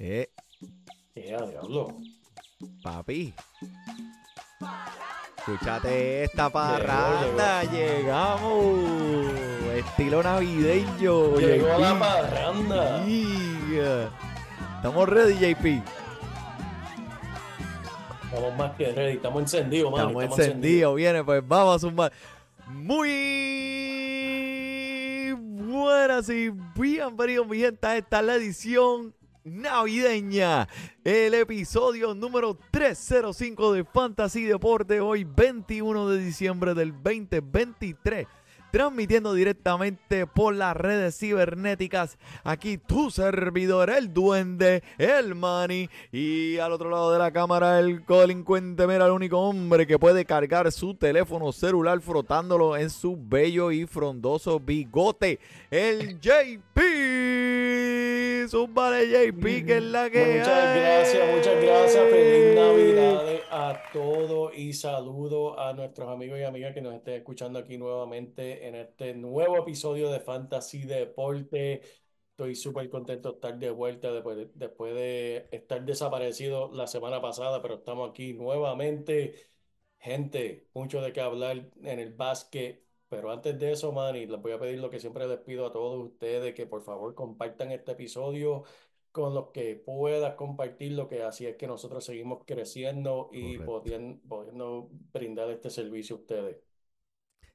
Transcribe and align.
Eh, 0.00 0.30
¿Qué 1.12 1.22
diablo? 1.22 1.96
papi. 2.84 3.34
Escúchate 5.38 6.22
esta 6.22 6.48
parranda, 6.50 7.64
llegamos. 7.64 8.78
Estilo 9.74 10.22
navideño. 10.22 11.36
Llegó 11.36 11.66
JP. 11.66 11.80
la 11.80 11.98
parranda. 11.98 13.04
Yeah. 13.06 14.10
Estamos 14.76 15.08
ready, 15.08 15.34
JP. 15.34 15.82
Estamos 18.22 18.56
más 18.56 18.76
que 18.76 18.92
ready. 18.92 19.16
Estamos 19.16 19.42
encendidos, 19.42 19.90
mano. 19.90 20.10
Estamos 20.10 20.38
encendidos. 20.38 20.94
Viene, 20.94 21.24
pues 21.24 21.42
vamos 21.44 21.74
a 21.74 21.78
sumar. 21.80 22.12
Muy 22.68 23.08
buenas 25.32 26.28
y 26.28 26.50
bienvenidos, 26.76 27.48
mi 27.48 27.58
gente. 27.58 27.84
a 27.84 27.96
Esta 27.96 28.20
es 28.20 28.26
la 28.26 28.34
edición 28.36 29.17
navideña. 29.48 30.68
El 31.04 31.34
episodio 31.34 32.14
número 32.14 32.58
305 32.70 33.72
de 33.72 33.84
Fantasy 33.84 34.44
Deporte. 34.44 35.00
Hoy, 35.00 35.24
21 35.24 36.08
de 36.08 36.18
diciembre 36.18 36.74
del 36.74 36.92
2023. 36.92 38.26
Transmitiendo 38.70 39.32
directamente 39.32 40.26
por 40.26 40.54
las 40.54 40.76
redes 40.76 41.18
cibernéticas. 41.18 42.18
Aquí 42.44 42.76
tu 42.76 43.10
servidor, 43.10 43.88
el 43.88 44.12
duende, 44.12 44.82
el 44.98 45.34
Manny. 45.34 45.88
Y 46.12 46.58
al 46.58 46.72
otro 46.72 46.90
lado 46.90 47.10
de 47.10 47.18
la 47.18 47.32
cámara, 47.32 47.78
el 47.78 48.04
delincuente. 48.06 48.86
Mira, 48.86 49.06
el 49.06 49.12
único 49.12 49.38
hombre 49.38 49.86
que 49.86 49.98
puede 49.98 50.26
cargar 50.26 50.70
su 50.70 50.94
teléfono 50.94 51.50
celular 51.52 52.00
frotándolo 52.02 52.76
en 52.76 52.90
su 52.90 53.18
bello 53.18 53.70
y 53.70 53.86
frondoso 53.86 54.60
bigote. 54.60 55.40
El 55.70 56.20
JP. 56.20 57.17
Zúmbale, 58.48 59.06
JP, 59.08 59.64
que 59.64 59.76
es 59.78 59.82
la 59.84 60.10
que 60.10 60.18
Muchas 60.24 60.48
hay. 60.48 60.80
gracias, 60.80 61.28
muchas 61.34 61.62
gracias. 61.62 62.08
Feliz 62.10 62.54
Navidad 62.54 63.46
a 63.50 63.88
todos 63.92 64.52
y 64.56 64.72
saludo 64.72 65.58
a 65.58 65.72
nuestros 65.72 66.08
amigos 66.08 66.38
y 66.38 66.42
amigas 66.44 66.74
que 66.74 66.80
nos 66.82 66.94
estén 66.94 67.14
escuchando 67.14 67.58
aquí 67.58 67.78
nuevamente 67.78 68.66
en 68.66 68.74
este 68.74 69.14
nuevo 69.14 69.58
episodio 69.58 70.10
de 70.10 70.20
Fantasy 70.20 70.82
Deporte. 70.84 71.82
Estoy 72.30 72.54
súper 72.56 72.88
contento 72.90 73.30
de 73.30 73.34
estar 73.36 73.58
de 73.58 73.70
vuelta 73.70 74.12
después 74.12 74.36
de, 74.36 74.50
después 74.54 74.94
de 74.94 75.48
estar 75.52 75.84
desaparecido 75.84 76.70
la 76.72 76.86
semana 76.86 77.20
pasada, 77.20 77.62
pero 77.62 77.76
estamos 77.76 78.10
aquí 78.10 78.32
nuevamente. 78.34 79.34
Gente, 79.98 80.68
mucho 80.74 81.00
de 81.02 81.12
qué 81.12 81.20
hablar 81.20 81.70
en 81.82 81.98
el 82.00 82.12
básquet. 82.14 82.87
Pero 83.08 83.30
antes 83.30 83.58
de 83.58 83.72
eso, 83.72 83.92
Manny, 83.92 84.26
les 84.26 84.40
voy 84.40 84.52
a 84.52 84.58
pedir 84.60 84.78
lo 84.80 84.90
que 84.90 85.00
siempre 85.00 85.26
les 85.26 85.38
pido 85.40 85.66
a 85.66 85.72
todos 85.72 86.04
ustedes, 86.12 86.54
que 86.54 86.66
por 86.66 86.82
favor 86.82 87.14
compartan 87.14 87.72
este 87.72 87.92
episodio 87.92 88.64
con 89.12 89.34
los 89.34 89.48
que 89.50 89.76
puedas 89.76 90.34
compartirlo, 90.34 91.08
que 91.08 91.22
así 91.22 91.46
es 91.46 91.56
que 91.56 91.66
nosotros 91.66 92.04
seguimos 92.04 92.44
creciendo 92.46 93.30
y 93.32 93.58
podien- 93.60 94.20
pudiendo 94.28 94.90
brindar 95.12 95.50
este 95.50 95.70
servicio 95.70 96.16
a 96.16 96.18
ustedes. 96.20 96.56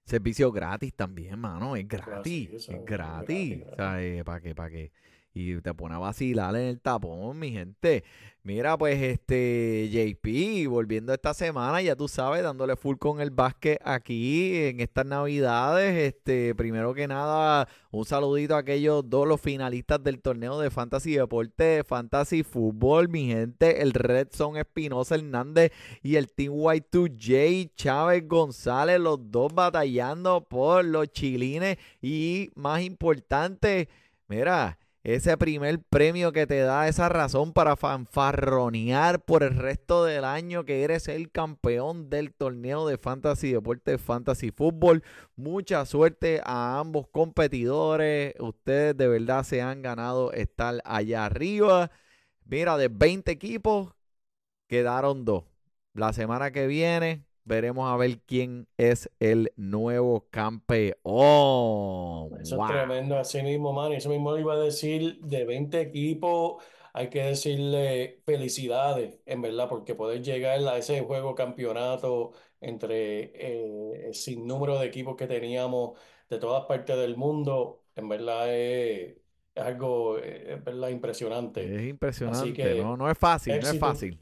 Servicio 0.05 0.51
gratis 0.51 0.93
también, 0.95 1.39
mano. 1.39 1.75
Es 1.75 1.87
gratis. 1.87 2.49
Es, 2.53 2.69
Es 2.69 2.69
es 2.69 2.85
gratis. 2.85 3.63
gratis, 3.65 3.65
O 3.71 3.75
sea, 3.75 4.23
¿para 4.25 4.41
qué? 4.41 4.55
¿Para 4.55 4.69
qué? 4.69 4.91
Y 5.33 5.59
te 5.61 5.73
pone 5.73 5.95
a 5.95 5.99
vacilar 5.99 6.55
en 6.55 6.67
el 6.67 6.79
tapón, 6.79 7.39
mi 7.39 7.51
gente. 7.51 8.03
Mira, 8.45 8.77
pues, 8.77 9.01
este, 9.01 9.89
JP, 9.89 10.67
volviendo 10.67 11.13
esta 11.13 11.33
semana, 11.33 11.81
ya 11.81 11.95
tú 11.95 12.09
sabes, 12.09 12.43
dándole 12.43 12.75
full 12.75 12.97
con 12.97 13.21
el 13.21 13.31
básquet 13.31 13.79
aquí 13.85 14.57
en 14.57 14.81
estas 14.81 15.05
navidades. 15.05 16.13
Este, 16.13 16.53
primero 16.53 16.93
que 16.93 17.07
nada, 17.07 17.69
un 17.89 18.03
saludito 18.03 18.55
a 18.55 18.59
aquellos 18.59 19.09
dos, 19.09 19.25
los 19.25 19.39
finalistas 19.39 20.03
del 20.03 20.21
torneo 20.21 20.59
de 20.59 20.69
Fantasy 20.69 21.13
Deporte, 21.15 21.85
Fantasy 21.85 22.43
Fútbol, 22.43 23.07
mi 23.07 23.27
gente. 23.27 23.81
El 23.81 23.93
Red 23.93 24.27
Son 24.31 24.57
Espinosa 24.57 25.15
Hernández 25.15 25.71
y 26.01 26.17
el 26.17 26.27
Team 26.27 26.53
Y2J 26.53 27.71
Chávez 27.75 28.27
González, 28.27 28.99
los 28.99 29.31
dos 29.31 29.53
batallando 29.53 30.45
por 30.47 30.83
los 30.83 31.07
chilines 31.13 31.77
y 32.01 32.51
más 32.55 32.81
importante, 32.81 33.87
mira, 34.27 34.77
ese 35.03 35.35
primer 35.37 35.81
premio 35.81 36.31
que 36.31 36.47
te 36.47 36.59
da 36.59 36.87
esa 36.87 37.09
razón 37.09 37.51
para 37.51 37.75
fanfarronear 37.75 39.19
por 39.25 39.43
el 39.43 39.55
resto 39.57 40.05
del 40.05 40.23
año 40.23 40.63
que 40.63 40.83
eres 40.83 41.09
el 41.09 41.29
campeón 41.29 42.09
del 42.09 42.33
torneo 42.33 42.87
de 42.87 42.97
Fantasy 42.97 43.51
Deporte 43.51 43.97
Fantasy 43.97 44.51
Fútbol. 44.51 45.03
Mucha 45.35 45.85
suerte 45.85 46.41
a 46.45 46.79
ambos 46.79 47.07
competidores. 47.09 48.33
Ustedes 48.39 48.95
de 48.95 49.07
verdad 49.09 49.43
se 49.43 49.61
han 49.61 49.81
ganado 49.81 50.31
estar 50.31 50.81
allá 50.85 51.25
arriba. 51.25 51.91
Mira, 52.45 52.77
de 52.77 52.87
20 52.87 53.29
equipos 53.29 53.93
quedaron 54.67 55.25
dos. 55.25 55.43
La 55.93 56.13
semana 56.13 56.51
que 56.51 56.65
viene 56.65 57.25
veremos 57.45 57.91
a 57.91 57.97
ver 57.97 58.19
quién 58.21 58.67
es 58.77 59.09
el 59.19 59.51
nuevo 59.55 60.27
campeón. 60.31 60.95
Eso 62.41 62.55
Wow. 62.55 62.61
es 62.61 62.65
tremendo, 62.65 63.17
así 63.17 63.41
mismo, 63.43 63.73
Manny. 63.73 63.95
Eso 63.95 64.09
mismo 64.09 64.37
iba 64.37 64.53
a 64.53 64.57
decir, 64.59 65.19
de 65.21 65.45
20 65.45 65.79
equipos, 65.81 66.63
hay 66.93 67.09
que 67.09 67.23
decirle 67.23 68.21
felicidades, 68.25 69.19
en 69.25 69.41
verdad, 69.41 69.69
porque 69.69 69.95
poder 69.95 70.21
llegar 70.23 70.59
a 70.67 70.77
ese 70.77 71.01
juego 71.01 71.35
campeonato 71.35 72.31
entre 72.59 73.31
eh, 73.35 74.07
el 74.07 74.13
sinnúmero 74.15 74.79
de 74.79 74.87
equipos 74.87 75.15
que 75.15 75.27
teníamos 75.27 75.99
de 76.29 76.39
todas 76.39 76.65
partes 76.65 76.97
del 76.97 77.15
mundo, 77.17 77.83
en 77.95 78.09
verdad 78.09 78.53
es, 78.53 79.17
es 79.55 79.63
algo, 79.63 80.17
eh, 80.19 80.53
es 80.55 80.63
verdad, 80.63 80.89
impresionante. 80.89 81.65
Es 81.65 81.83
impresionante, 81.89 82.53
que, 82.53 82.75
no, 82.75 82.97
no 82.97 83.09
es 83.09 83.17
fácil, 83.17 83.59
no 83.61 83.69
es 83.69 83.77
fácil. 83.77 84.19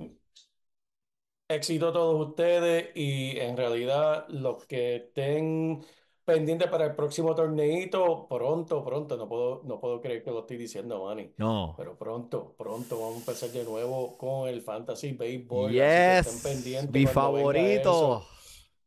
Éxito 1.56 1.90
a 1.90 1.94
todos 1.94 2.30
ustedes 2.30 2.90
y 2.96 3.38
en 3.40 3.56
realidad 3.58 4.26
los 4.30 4.66
que 4.66 4.96
estén 4.98 5.84
pendientes 6.24 6.70
para 6.70 6.86
el 6.86 6.96
próximo 6.96 7.34
torneito, 7.36 8.28
pronto, 8.30 8.84
pronto, 8.86 9.18
no 9.18 9.28
puedo, 9.28 9.62
no 9.66 9.80
puedo 9.80 10.00
creer 10.02 10.24
que 10.24 10.32
lo 10.32 10.42
estoy 10.42 10.58
diciendo, 10.58 11.04
Manny, 11.06 11.34
No. 11.38 11.74
pero 11.78 11.98
pronto, 11.98 12.54
pronto 12.58 12.98
vamos 13.00 13.16
a 13.16 13.20
empezar 13.20 13.50
de 13.50 13.64
nuevo 13.64 14.18
con 14.18 14.48
el 14.48 14.62
Fantasy 14.62 15.14
Baseball, 15.14 15.70
así 15.70 15.78
que 15.78 16.20
estén 16.20 16.34
Yes, 16.34 16.44
pendientes 16.44 16.92
mi 16.94 17.06
favorito. 17.08 18.26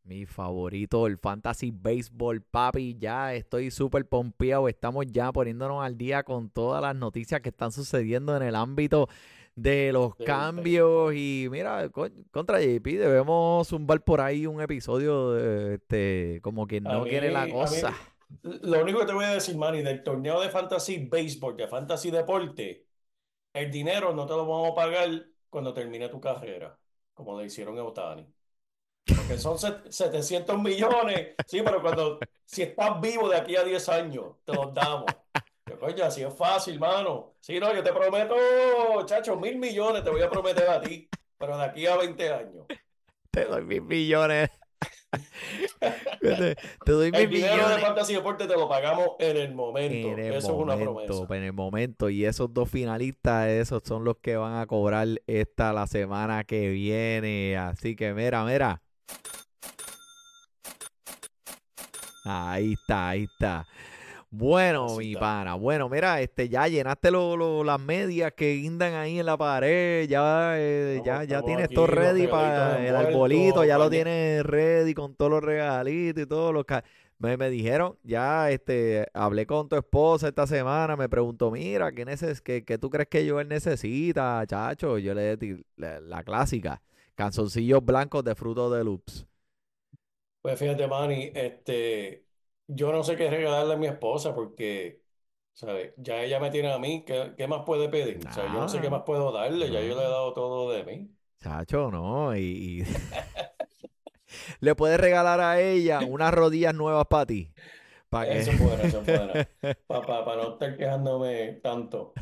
Mi 0.06 0.26
favorito, 0.26 1.06
el 1.06 1.16
Fantasy 1.16 1.70
Baseball, 1.70 2.42
papi. 2.42 2.94
Ya 2.98 3.32
estoy 3.34 3.70
súper 3.70 4.06
pompeado. 4.06 4.68
Estamos 4.68 5.06
ya 5.06 5.32
poniéndonos 5.32 5.82
al 5.82 5.96
día 5.96 6.22
con 6.24 6.50
todas 6.50 6.82
las 6.82 6.94
noticias 6.94 7.40
que 7.40 7.48
están 7.48 7.72
sucediendo 7.72 8.36
en 8.36 8.42
el 8.42 8.54
ámbito 8.54 9.08
de 9.54 9.92
los 9.92 10.16
cambios. 10.16 11.14
Y 11.14 11.48
mira, 11.50 11.88
co- 11.90 12.08
contra 12.30 12.60
JP, 12.60 12.98
debemos 12.98 13.68
zumbar 13.68 14.02
por 14.02 14.20
ahí 14.20 14.46
un 14.46 14.60
episodio 14.60 15.32
de, 15.32 15.74
este, 15.74 16.40
como 16.42 16.66
quien 16.66 16.86
A 16.86 16.92
no 16.92 17.04
quiere 17.04 17.30
la 17.30 17.46
mí, 17.46 17.52
cosa. 17.52 17.94
lo 18.42 18.82
único 18.82 19.00
que 19.00 19.06
te 19.06 19.12
voy 19.14 19.24
a 19.24 19.30
decir, 19.34 19.56
Manny, 19.56 19.82
del 19.82 20.02
torneo 20.02 20.40
de 20.40 20.50
Fantasy 20.50 21.06
Baseball, 21.06 21.56
de 21.56 21.68
Fantasy 21.68 22.10
Deporte, 22.10 22.86
el 23.52 23.70
dinero 23.70 24.14
no 24.14 24.26
te 24.26 24.32
lo 24.34 24.46
vamos 24.46 24.72
a 24.72 24.74
pagar 24.74 25.10
cuando 25.50 25.74
termine 25.74 26.08
tu 26.08 26.20
carrera, 26.20 26.78
como 27.14 27.38
le 27.40 27.46
hicieron 27.46 27.78
a 27.78 27.84
Otani. 27.84 28.26
Porque 29.14 29.38
son 29.38 29.58
set- 29.58 29.90
700 29.90 30.60
millones, 30.60 31.36
sí, 31.46 31.62
pero 31.64 31.80
cuando, 31.82 32.20
si 32.44 32.62
estás 32.62 33.00
vivo 33.00 33.28
de 33.28 33.36
aquí 33.36 33.56
a 33.56 33.64
10 33.64 33.88
años, 33.88 34.36
te 34.44 34.54
los 34.54 34.74
damos. 34.74 35.06
Coño, 35.84 36.04
así 36.04 36.22
es 36.22 36.34
fácil, 36.34 36.80
mano. 36.80 37.34
Sí, 37.40 37.60
no, 37.60 37.74
yo 37.74 37.82
te 37.82 37.92
prometo, 37.92 38.34
chacho, 39.04 39.36
mil 39.36 39.58
millones 39.58 40.02
te 40.02 40.08
voy 40.08 40.22
a 40.22 40.30
prometer 40.30 40.66
a 40.66 40.80
ti, 40.80 41.06
pero 41.36 41.58
de 41.58 41.64
aquí 41.64 41.86
a 41.86 41.98
20 41.98 42.32
años. 42.32 42.66
Te 43.30 43.44
doy 43.44 43.62
mil 43.64 43.82
millones. 43.82 44.48
te, 46.22 46.56
te 46.86 46.92
doy 46.92 47.12
mil 47.12 47.20
El 47.20 47.28
dinero 47.28 47.52
de 47.52 47.62
millones. 47.64 47.80
Fantasy 47.82 48.14
Deporte 48.14 48.46
te 48.46 48.54
lo 48.54 48.66
pagamos 48.66 49.10
en 49.18 49.36
el 49.36 49.54
momento. 49.54 50.08
En 50.08 50.18
el 50.20 50.32
Eso 50.32 50.54
es 50.54 50.58
una 50.58 50.74
promesa. 50.74 51.26
en 51.28 51.42
el 51.42 51.52
momento. 51.52 52.08
Y 52.08 52.24
esos 52.24 52.54
dos 52.54 52.70
finalistas, 52.70 53.48
esos 53.48 53.82
son 53.84 54.04
los 54.04 54.16
que 54.16 54.36
van 54.36 54.56
a 54.56 54.66
cobrar 54.66 55.06
esta 55.26 55.74
la 55.74 55.86
semana 55.86 56.44
que 56.44 56.70
viene. 56.70 57.58
Así 57.58 57.94
que 57.94 58.14
mira, 58.14 58.42
mira. 58.46 58.80
Ahí 62.24 62.72
está, 62.72 63.10
ahí 63.10 63.24
está. 63.24 63.66
Bueno, 64.36 64.86
Así 64.86 64.98
mi 64.98 65.08
está. 65.12 65.20
pana. 65.20 65.54
Bueno, 65.54 65.88
mira, 65.88 66.20
este, 66.20 66.48
ya 66.48 66.66
llenaste 66.66 67.10
lo- 67.12 67.36
lo- 67.36 67.62
las 67.62 67.78
medias 67.78 68.32
que 68.32 68.54
guindan 68.54 68.94
ahí 68.94 69.20
en 69.20 69.26
la 69.26 69.36
pared. 69.36 70.08
Ya, 70.08 70.58
eh, 70.58 70.96
Estamos- 70.96 71.26
ya, 71.28 71.38
ya 71.38 71.42
tienes 71.42 71.66
aquí, 71.66 71.74
todo 71.74 71.86
ready 71.86 72.26
para 72.26 72.84
el 72.86 72.96
arbolito. 72.96 73.64
Ya 73.64 73.78
lo 73.78 73.88
tienes 73.90 74.42
ready 74.44 74.92
con 74.94 75.14
todos 75.14 75.30
los 75.30 75.42
regalitos 75.44 76.22
y 76.24 76.26
todos 76.26 76.52
los. 76.52 76.64
ca- 76.64 76.82
Me, 77.18 77.36
me 77.36 77.48
dijeron, 77.48 77.96
ya 78.02 78.50
este, 78.50 79.06
hablé 79.14 79.46
con 79.46 79.68
tu 79.68 79.76
esposa 79.76 80.26
esta 80.28 80.46
semana, 80.48 80.96
me 80.96 81.08
preguntó, 81.08 81.50
mira, 81.52 81.92
¿qué, 81.92 82.04
neces 82.04 82.40
qué, 82.42 82.64
qué 82.64 82.76
tú 82.76 82.90
crees 82.90 83.08
que 83.08 83.28
Joel 83.30 83.48
necesita, 83.48 84.44
chacho? 84.48 84.98
Yo 84.98 85.14
le 85.14 85.36
di 85.36 85.64
la, 85.76 86.00
la 86.00 86.24
clásica, 86.24 86.82
canzoncillos 87.14 87.84
blancos 87.84 88.24
de 88.24 88.34
fruto 88.34 88.68
de 88.68 88.82
loops. 88.84 89.26
Pues 90.42 90.58
fíjate, 90.58 90.86
Manny, 90.86 91.30
este, 91.34 92.23
yo 92.66 92.92
no 92.92 93.04
sé 93.04 93.16
qué 93.16 93.30
regalarle 93.30 93.74
a 93.74 93.76
mi 93.76 93.86
esposa 93.86 94.34
porque 94.34 95.02
¿sabes? 95.54 95.94
Ya 95.98 96.22
ella 96.22 96.40
me 96.40 96.50
tiene 96.50 96.72
a 96.72 96.78
mí, 96.78 97.04
¿qué, 97.06 97.34
qué 97.36 97.48
más 97.48 97.64
puede 97.64 97.88
pedir? 97.88 98.26
O 98.28 98.30
sea, 98.32 98.46
yo 98.48 98.60
no 98.60 98.68
sé 98.68 98.80
qué 98.80 98.88
Nada, 98.88 98.90
más 98.90 99.02
puedo 99.04 99.32
darle, 99.32 99.70
ya 99.70 99.80
yo 99.82 99.94
le 99.96 100.02
he 100.02 100.04
no. 100.04 100.10
dado 100.10 100.34
todo 100.34 100.72
de 100.72 100.84
mí. 100.84 101.16
Chacho, 101.40 101.90
no. 101.90 102.34
Y, 102.36 102.80
y 102.80 102.84
le 104.60 104.74
puedes 104.74 104.98
regalar 105.00 105.40
a 105.40 105.60
ella 105.60 106.02
unas 106.04 106.32
rodillas 106.34 106.74
nuevas 106.74 107.06
para 107.08 107.26
ti. 107.26 107.52
Para 108.08 108.28
que. 108.28 108.40
Eso 108.40 108.52
es 108.52 108.58
bueno, 108.58 108.82
eso 108.84 109.00
es 109.00 109.06
bueno. 109.06 109.46
Para 109.86 110.36
no 110.36 110.52
estar 110.54 110.76
quejándome 110.76 111.54
tanto. 111.62 112.20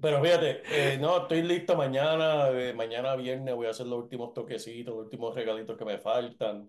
Pero 0.00 0.22
fíjate, 0.22 0.62
eh, 0.94 0.98
no, 0.98 1.22
estoy 1.22 1.42
listo 1.42 1.74
mañana, 1.76 2.50
eh, 2.50 2.74
mañana 2.74 3.16
viernes 3.16 3.54
voy 3.54 3.66
a 3.66 3.70
hacer 3.70 3.86
los 3.86 3.98
últimos 4.02 4.34
toquecitos, 4.34 4.94
los 4.94 5.04
últimos 5.04 5.34
regalitos 5.34 5.76
que 5.76 5.84
me 5.86 5.98
faltan, 5.98 6.68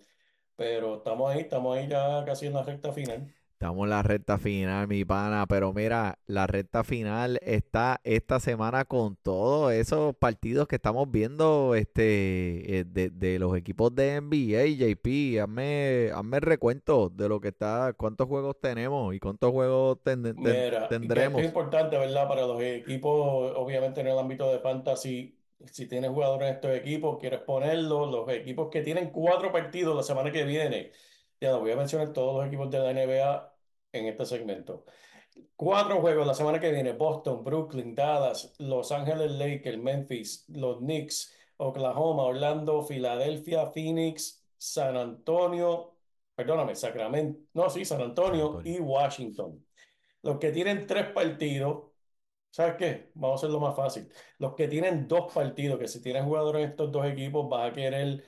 pero 0.58 0.98
estamos 0.98 1.32
ahí, 1.32 1.40
estamos 1.42 1.78
ahí 1.78 1.88
ya 1.88 2.26
casi 2.26 2.48
en 2.48 2.54
la 2.54 2.64
recta 2.64 2.92
final. 2.94 3.34
Estamos 3.54 3.86
en 3.86 3.90
la 3.90 4.04
recta 4.04 4.38
final, 4.38 4.88
mi 4.88 5.04
pana, 5.04 5.48
pero 5.48 5.74
mira, 5.74 6.20
la 6.28 6.46
recta 6.46 6.84
final 6.84 7.40
está 7.42 8.00
esta 8.04 8.40
semana 8.40 8.86
con 8.86 9.16
todos 9.16 9.74
esos 9.74 10.16
partidos 10.16 10.68
que 10.68 10.76
estamos 10.76 11.10
viendo 11.10 11.74
este, 11.74 12.80
eh, 12.82 12.84
de, 12.86 13.10
de 13.10 13.40
los 13.40 13.58
equipos 13.58 13.96
de 13.96 14.18
NBA, 14.18 14.66
JP. 14.68 15.40
Hazme, 15.42 16.12
hazme 16.14 16.38
el 16.38 16.44
recuento 16.44 17.10
de 17.10 17.30
lo 17.30 17.42
que 17.42 17.48
está, 17.48 17.94
cuántos 17.98 18.28
juegos 18.28 18.58
tenemos 18.62 19.16
y 19.16 19.20
cuántos 19.20 19.52
juegos 19.52 19.98
ten- 20.04 20.40
ten- 20.40 20.40
Mira, 20.44 20.96
y 21.02 21.10
que 21.10 21.24
esto 21.24 21.40
es 21.42 21.46
tendremos. 21.46 21.46
importante, 21.46 21.98
¿verdad? 21.98 22.28
Para 22.28 22.46
los 22.46 22.62
equipos, 22.62 23.54
obviamente 23.56 24.02
en 24.02 24.08
el 24.08 24.20
ámbito 24.20 24.52
de 24.52 24.60
fantasy, 24.60 25.37
si 25.66 25.88
tienes 25.88 26.12
jugadores 26.12 26.50
en 26.50 26.56
estos 26.56 26.72
equipos, 26.76 27.18
quieres 27.20 27.42
ponerlos, 27.42 28.10
los 28.12 28.30
equipos 28.30 28.70
que 28.72 28.82
tienen 28.82 29.10
cuatro 29.12 29.52
partidos 29.52 29.96
la 29.96 30.04
semana 30.04 30.32
que 30.32 30.44
viene, 30.44 30.92
ya 31.40 31.52
lo 31.52 31.60
voy 31.62 31.72
a 31.72 31.76
mencionar 31.76 32.14
todos 32.14 32.36
los 32.36 32.48
equipos 32.48 32.70
de 32.72 32.80
la 32.80 32.92
NBA 32.94 33.54
en 33.94 34.06
este 34.08 34.26
segmento. 34.26 34.86
Cuatro 35.56 36.02
juegos 36.02 36.26
la 36.28 36.34
semana 36.34 36.60
que 36.60 36.72
viene: 36.72 36.94
Boston, 36.94 37.44
Brooklyn, 37.44 37.94
Dallas, 37.96 38.56
Los 38.60 38.92
Ángeles 38.92 39.32
Lakers, 39.32 39.78
Memphis, 39.78 40.46
los 40.50 40.78
Knicks, 40.80 41.34
Oklahoma, 41.58 42.24
Orlando, 42.24 42.82
Filadelfia, 42.84 43.68
Phoenix, 43.68 44.44
San 44.58 44.98
Antonio, 44.98 45.96
perdóname, 46.36 46.76
Sacramento, 46.76 47.40
no, 47.54 47.70
sí, 47.70 47.86
San 47.86 48.00
San 48.00 48.02
Antonio 48.02 48.60
Antonio. 48.60 48.78
y 48.78 48.80
Washington. 48.80 49.66
Los 50.24 50.40
que 50.40 50.52
tienen 50.52 50.88
tres 50.88 51.08
partidos, 51.12 51.87
¿sabes 52.58 52.76
qué? 52.78 53.12
Vamos 53.16 53.44
a 53.44 53.46
hacerlo 53.46 53.60
más 53.60 53.76
fácil. 53.76 54.10
Los 54.40 54.56
que 54.56 54.68
tienen 54.68 55.08
dos 55.08 55.34
partidos, 55.34 55.80
que 55.80 55.88
si 55.88 56.02
tienen 56.02 56.26
jugadores 56.26 56.64
en 56.66 56.70
estos 56.72 56.92
dos 56.92 57.06
equipos, 57.06 57.50
vas 57.50 57.72
a 57.72 57.74
querer 57.74 58.24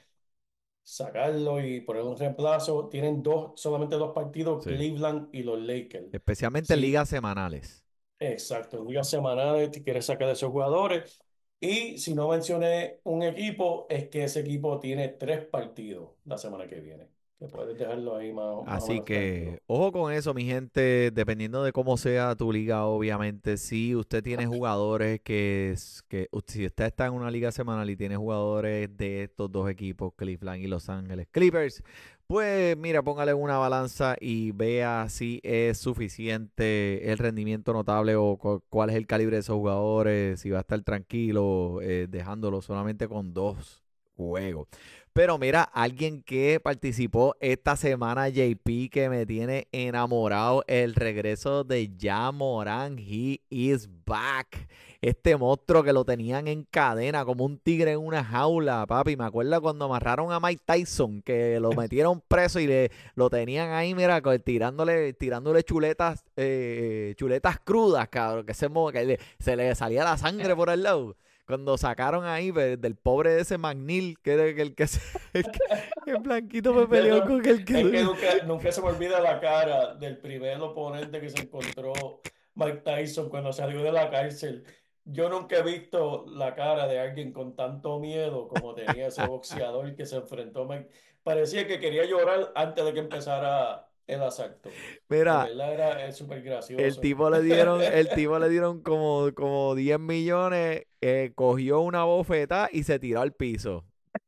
sacarlo 0.83 1.61
y 1.65 1.81
poner 1.81 2.03
un 2.03 2.17
reemplazo. 2.17 2.89
Tienen 2.89 3.23
dos, 3.23 3.59
solamente 3.61 3.95
dos 3.97 4.13
partidos, 4.13 4.65
Sí. 4.65 4.69
Cleveland 4.69 5.29
y 5.33 5.43
los 5.43 5.59
Lakers. 5.61 6.09
Especialmente 6.11 6.75
en 6.75 6.81
Sí, 6.81 6.81
ligas 6.81 7.09
semanales. 7.09 7.83
Exacto, 8.21 8.77
en 8.79 8.87
ligas 8.87 9.09
semanales 9.09 9.71
te 9.71 9.81
quieres 9.83 10.05
sacar 10.05 10.27
de 10.27 10.33
esos 10.33 10.51
jugadores. 10.51 11.21
Y 11.61 11.97
si 11.97 12.13
no 12.13 12.27
mencioné 12.29 12.99
un 13.03 13.23
equipo, 13.23 13.85
es 13.89 14.09
que 14.09 14.23
ese 14.25 14.41
equipo 14.41 14.79
tiene 14.79 15.09
tres 15.09 15.45
partidos 15.45 16.11
la 16.25 16.37
semana 16.37 16.67
que 16.67 16.79
viene. 16.81 17.09
Que 17.39 17.47
puedes 17.47 17.77
dejarlo 17.77 18.17
ahí 18.17 18.33
más, 18.33 18.45
más 18.57 18.65
o 18.65 18.69
Así 18.69 18.99
que 19.01 19.61
ojo 19.67 19.93
con 19.93 20.11
eso, 20.11 20.33
mi 20.33 20.43
gente, 20.43 21.09
dependiendo 21.11 21.63
de 21.63 21.71
cómo 21.71 21.95
sea 21.95 22.35
tu 22.35 22.51
liga, 22.51 22.83
obviamente, 22.85 23.55
si 23.55 23.95
usted 23.95 24.21
tiene 24.21 24.45
jugadores 24.45 25.21
que, 25.21 25.71
es- 25.71 26.03
que 26.09 26.27
si 26.47 26.65
usted 26.65 26.85
está 26.87 27.05
en 27.05 27.13
una 27.13 27.31
liga 27.31 27.53
semanal 27.53 27.89
y 27.89 27.95
tiene 27.95 28.17
jugadores 28.17 28.89
de 28.97 29.23
estos 29.23 29.49
dos 29.49 29.69
equipos, 29.69 30.13
Cleveland 30.17 30.61
y 30.61 30.67
Los 30.67 30.89
Ángeles 30.89 31.27
Clippers, 31.31 31.81
pues 32.27 32.75
mira, 32.77 33.01
póngale 33.01 33.33
una 33.33 33.57
balanza 33.57 34.17
y 34.19 34.51
vea 34.51 35.07
si 35.09 35.39
es 35.43 35.77
suficiente 35.77 37.11
el 37.11 37.17
rendimiento 37.17 37.71
notable 37.71 38.15
o 38.17 38.35
cu- 38.37 38.61
cuál 38.69 38.89
es 38.89 38.97
el 38.97 39.07
calibre 39.07 39.37
de 39.37 39.41
esos 39.41 39.55
jugadores, 39.55 40.41
si 40.41 40.49
va 40.49 40.57
a 40.59 40.61
estar 40.61 40.81
tranquilo, 40.83 41.79
eh, 41.81 42.07
dejándolo 42.09 42.61
solamente 42.61 43.07
con 43.07 43.33
dos 43.33 43.81
juegos. 44.19 44.67
Pero 45.13 45.37
mira, 45.39 45.63
alguien 45.63 46.21
que 46.21 46.59
participó 46.63 47.35
esta 47.39 47.75
semana, 47.75 48.29
JP, 48.29 48.89
que 48.91 49.09
me 49.09 49.25
tiene 49.25 49.67
enamorado, 49.71 50.63
el 50.67 50.93
regreso 50.93 51.63
de 51.63 51.91
Ja 51.99 52.31
Morant. 52.31 52.99
He 52.99 53.41
is 53.49 53.89
back. 54.05 54.67
Este 55.01 55.35
monstruo 55.37 55.81
que 55.81 55.93
lo 55.93 56.03
tenían 56.03 56.47
en 56.49 56.63
cadena, 56.65 57.23
como 57.23 57.45
un 57.45 57.57
tigre 57.57 57.93
en 57.93 57.99
una 57.99 58.23
jaula, 58.23 58.85
papi. 58.85 59.15
Me 59.15 59.23
acuerdo 59.23 59.61
cuando 59.61 59.85
amarraron 59.85 60.31
a 60.31 60.39
Mike 60.41 60.61
Tyson, 60.65 61.21
que 61.21 61.57
lo 61.59 61.71
metieron 61.71 62.21
preso 62.27 62.59
y 62.59 62.67
le, 62.67 62.91
lo 63.15 63.29
tenían 63.29 63.71
ahí, 63.71 63.95
mira, 63.95 64.21
tirándole, 64.39 65.13
tirándole 65.13 65.63
chuletas, 65.63 66.23
eh, 66.35 67.13
chuletas 67.17 67.59
crudas, 67.61 68.09
cabrón, 68.09 68.45
que, 68.45 68.53
se, 68.53 68.67
que 68.93 69.05
le- 69.05 69.19
se 69.39 69.55
le 69.55 69.73
salía 69.73 70.03
la 70.03 70.17
sangre 70.17 70.53
por 70.55 70.69
el 70.69 70.83
lado. 70.83 71.15
Cuando 71.49 71.77
sacaron 71.79 72.25
ahí 72.25 72.51
del 72.51 72.95
pobre 72.95 73.33
de 73.33 73.41
ese 73.41 73.57
McNeil, 73.57 74.19
que 74.21 74.33
era 74.33 74.45
el 74.45 74.75
que 74.75 74.87
se, 74.87 75.01
el, 75.33 75.49
que- 75.49 75.59
el 76.05 76.19
blanquito 76.19 76.73
me 76.75 76.87
peleó 76.87 77.25
con 77.25 77.43
el 77.45 77.45
es 77.47 77.65
que 77.65 77.89
que. 77.89 78.03
nunca, 78.03 78.43
nunca 78.45 78.71
se 78.71 78.81
me 78.81 78.87
olvida 78.89 79.19
la 79.19 79.39
cara 79.39 79.95
del 79.95 80.19
primer 80.19 80.59
oponente 80.61 81.19
que 81.19 81.29
se 81.29 81.39
encontró 81.41 82.21
Mike 82.55 82.77
Tyson 82.83 83.29
cuando 83.29 83.51
salió 83.53 83.81
de 83.83 83.91
la 83.91 84.09
cárcel. 84.11 84.63
Yo 85.05 85.29
nunca 85.29 85.57
he 85.57 85.63
visto 85.63 86.25
la 86.27 86.53
cara 86.55 86.87
de 86.87 86.99
alguien 86.99 87.33
con 87.33 87.55
tanto 87.55 87.99
miedo 87.99 88.47
como 88.47 88.75
tenía 88.75 89.07
ese 89.07 89.23
boxeador 89.27 89.95
que 89.95 90.05
se 90.05 90.17
enfrentó 90.17 90.63
a 90.63 90.67
Mike. 90.77 90.89
Parecía 91.23 91.67
que 91.67 91.79
quería 91.79 92.05
llorar 92.05 92.51
antes 92.55 92.85
de 92.85 92.93
que 92.93 92.99
empezara 92.99 93.88
el. 94.09 94.19
De 94.61 94.71
Mira, 95.09 95.47
era 95.47 96.07
eh, 96.07 96.11
súper 96.11 96.39
el 96.39 96.43
gracioso. 96.43 97.01
tipo 97.01 97.29
le 97.29 97.41
dieron, 97.41 97.81
el 97.81 98.09
tipo 98.09 98.37
le 98.39 98.49
dieron 98.49 98.81
como, 98.81 99.29
como 99.35 99.75
10 99.75 99.99
millones, 99.99 100.83
eh, 101.01 101.31
cogió 101.35 101.81
una 101.81 102.03
bofeta 102.03 102.69
y 102.71 102.83
se 102.83 102.99
tiró 102.99 103.21
al 103.21 103.33
piso. 103.33 103.85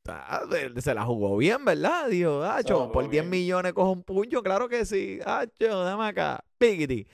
Ah, 0.07 0.43
se, 0.77 0.93
la 0.93 1.03
jugó 1.05 1.37
bien, 1.37 1.65
¿verdad? 1.65 2.07
Dijo, 2.09 2.43
Acho, 2.43 2.85
No, 2.85 2.91
por 2.91 3.03
muy 3.05 3.11
10 3.11 3.23
bien. 3.23 3.29
millones 3.29 3.73
cojo 3.73 3.91
un 3.91 4.03
puño, 4.03 4.41
claro 4.41 4.69
que 4.69 4.85
sí. 4.85 5.19
Acho, 5.25 5.83
dame 5.83 6.05
acá, 6.05 6.43
piquiti. 6.57 7.07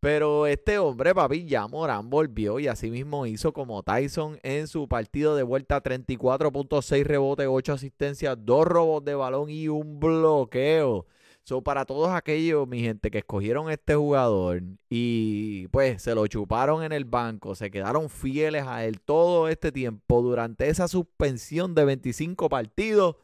Pero 0.00 0.46
este 0.46 0.78
hombre, 0.78 1.14
papi, 1.14 1.46
ya 1.46 1.66
Morán 1.66 2.10
volvió 2.10 2.60
y 2.60 2.68
así 2.68 2.90
mismo 2.90 3.26
hizo 3.26 3.52
como 3.52 3.82
Tyson 3.82 4.38
en 4.42 4.68
su 4.68 4.86
partido 4.86 5.34
de 5.34 5.42
vuelta 5.42 5.82
34.6 5.82 7.02
rebotes, 7.04 7.46
8 7.50 7.72
asistencias, 7.72 8.36
2 8.38 8.66
robos 8.66 9.04
de 9.04 9.14
balón 9.14 9.50
y 9.50 9.68
un 9.68 9.98
bloqueo. 9.98 11.06
So, 11.46 11.62
para 11.62 11.84
todos 11.84 12.10
aquellos, 12.10 12.66
mi 12.66 12.80
gente, 12.80 13.08
que 13.08 13.18
escogieron 13.18 13.70
este 13.70 13.94
jugador 13.94 14.62
y 14.90 15.68
pues 15.68 16.02
se 16.02 16.12
lo 16.12 16.26
chuparon 16.26 16.82
en 16.82 16.90
el 16.90 17.04
banco, 17.04 17.54
se 17.54 17.70
quedaron 17.70 18.10
fieles 18.10 18.64
a 18.66 18.84
él 18.84 19.00
todo 19.00 19.46
este 19.46 19.70
tiempo 19.70 20.22
durante 20.22 20.68
esa 20.68 20.88
suspensión 20.88 21.72
de 21.76 21.84
25 21.84 22.48
partidos, 22.48 23.14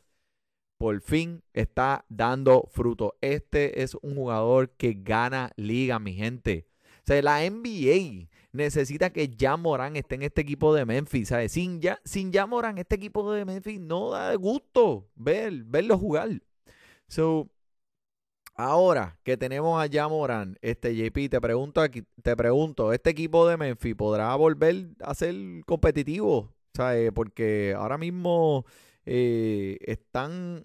por 0.79 1.01
fin 1.01 1.43
está 1.53 2.05
dando 2.09 2.69
fruto. 2.71 3.17
Este 3.21 3.83
es 3.83 3.97
un 4.03 4.15
jugador 4.15 4.71
que 4.71 4.97
gana 5.03 5.51
liga, 5.57 5.99
mi 5.99 6.15
gente. 6.15 6.69
O 6.99 7.07
sea, 7.07 7.21
la 7.23 7.41
NBA 7.41 8.29
necesita 8.53 9.11
que 9.13 9.31
ya 9.31 9.57
Morán 9.57 9.97
esté 9.97 10.15
en 10.15 10.23
este 10.23 10.43
equipo 10.43 10.73
de 10.73 10.85
Memphis. 10.85 11.27
¿sabes? 11.31 11.51
Sin 11.51 11.81
ya, 11.81 12.01
sin 12.05 12.31
ya 12.31 12.47
Morán, 12.47 12.79
este 12.79 12.95
equipo 12.95 13.33
de 13.33 13.45
Memphis 13.45 13.81
no 13.81 14.11
da 14.11 14.33
gusto 14.37 15.09
ver, 15.17 15.65
verlo 15.65 15.99
jugar. 15.99 16.41
So, 17.09 17.51
ahora 18.55 19.19
que 19.25 19.37
tenemos 19.37 19.83
a 19.83 19.87
ya 19.87 20.09
Morán, 20.09 20.59
este 20.63 20.95
JP, 20.95 21.31
te 21.31 21.41
pregunto 21.41 21.81
aquí, 21.81 22.03
te 22.23 22.37
pregunto, 22.37 22.93
¿este 22.93 23.11
equipo 23.11 23.47
de 23.49 23.57
Memphis 23.57 23.95
podrá 23.95 24.35
volver 24.37 24.91
a 25.01 25.15
ser 25.15 25.35
competitivo? 25.67 26.53
¿Sabes? 26.75 27.13
Porque 27.13 27.75
ahora 27.77 27.99
mismo 27.99 28.65
eh, 29.05 29.79
están 29.83 30.65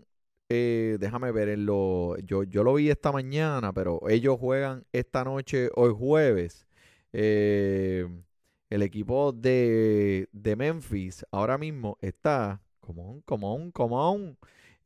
eh, 0.49 0.97
déjame 0.99 1.31
ver 1.31 1.49
en 1.49 1.65
lo. 1.65 2.17
Yo, 2.19 2.43
yo 2.43 2.63
lo 2.63 2.75
vi 2.75 2.89
esta 2.89 3.11
mañana, 3.11 3.73
pero 3.73 4.01
ellos 4.09 4.37
juegan 4.39 4.85
esta 4.93 5.23
noche, 5.23 5.69
hoy 5.75 5.93
jueves. 5.97 6.67
Eh, 7.13 8.07
el 8.69 8.81
equipo 8.81 9.31
de, 9.33 10.29
de 10.31 10.55
Memphis 10.55 11.25
ahora 11.31 11.57
mismo 11.57 11.97
está 12.01 12.61
como 12.79 13.11
un, 13.11 13.21
como 13.21 13.55
un, 13.55 13.71
como 13.71 14.11
un 14.11 14.37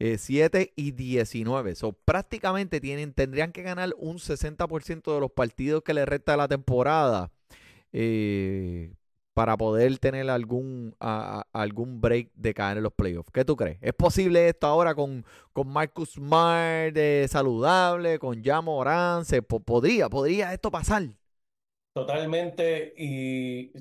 eh, 0.01 0.17
7 0.17 0.73
y 0.75 0.91
19. 0.91 1.75
So, 1.75 1.93
prácticamente 1.93 2.81
tienen, 2.81 3.13
tendrían 3.13 3.51
que 3.51 3.63
ganar 3.63 3.93
un 3.97 4.19
60% 4.19 5.13
de 5.13 5.21
los 5.21 5.31
partidos 5.31 5.83
que 5.83 5.93
les 5.93 6.07
resta 6.07 6.37
la 6.37 6.47
temporada. 6.47 7.31
eh, 7.93 8.93
para 9.33 9.55
poder 9.57 9.97
tener 9.99 10.29
algún, 10.29 10.95
algún 10.99 12.01
break 12.01 12.31
de 12.35 12.53
caer 12.53 12.77
en 12.77 12.83
los 12.83 12.93
playoffs. 12.93 13.31
¿Qué 13.33 13.45
tú 13.45 13.55
crees? 13.55 13.77
¿Es 13.81 13.93
posible 13.93 14.49
esto 14.49 14.67
ahora 14.67 14.93
con, 14.93 15.25
con 15.53 15.67
Marcus 15.69 16.11
Smart 16.13 16.95
eh, 16.97 17.27
saludable, 17.29 18.19
con 18.19 18.43
Ja 18.43 18.61
Morant? 18.61 19.25
¿Se 19.25 19.41
po- 19.41 19.61
podría, 19.61 20.09
podría 20.09 20.53
esto 20.53 20.69
pasar? 20.71 21.03
Totalmente 21.93 22.93
y 22.97 23.71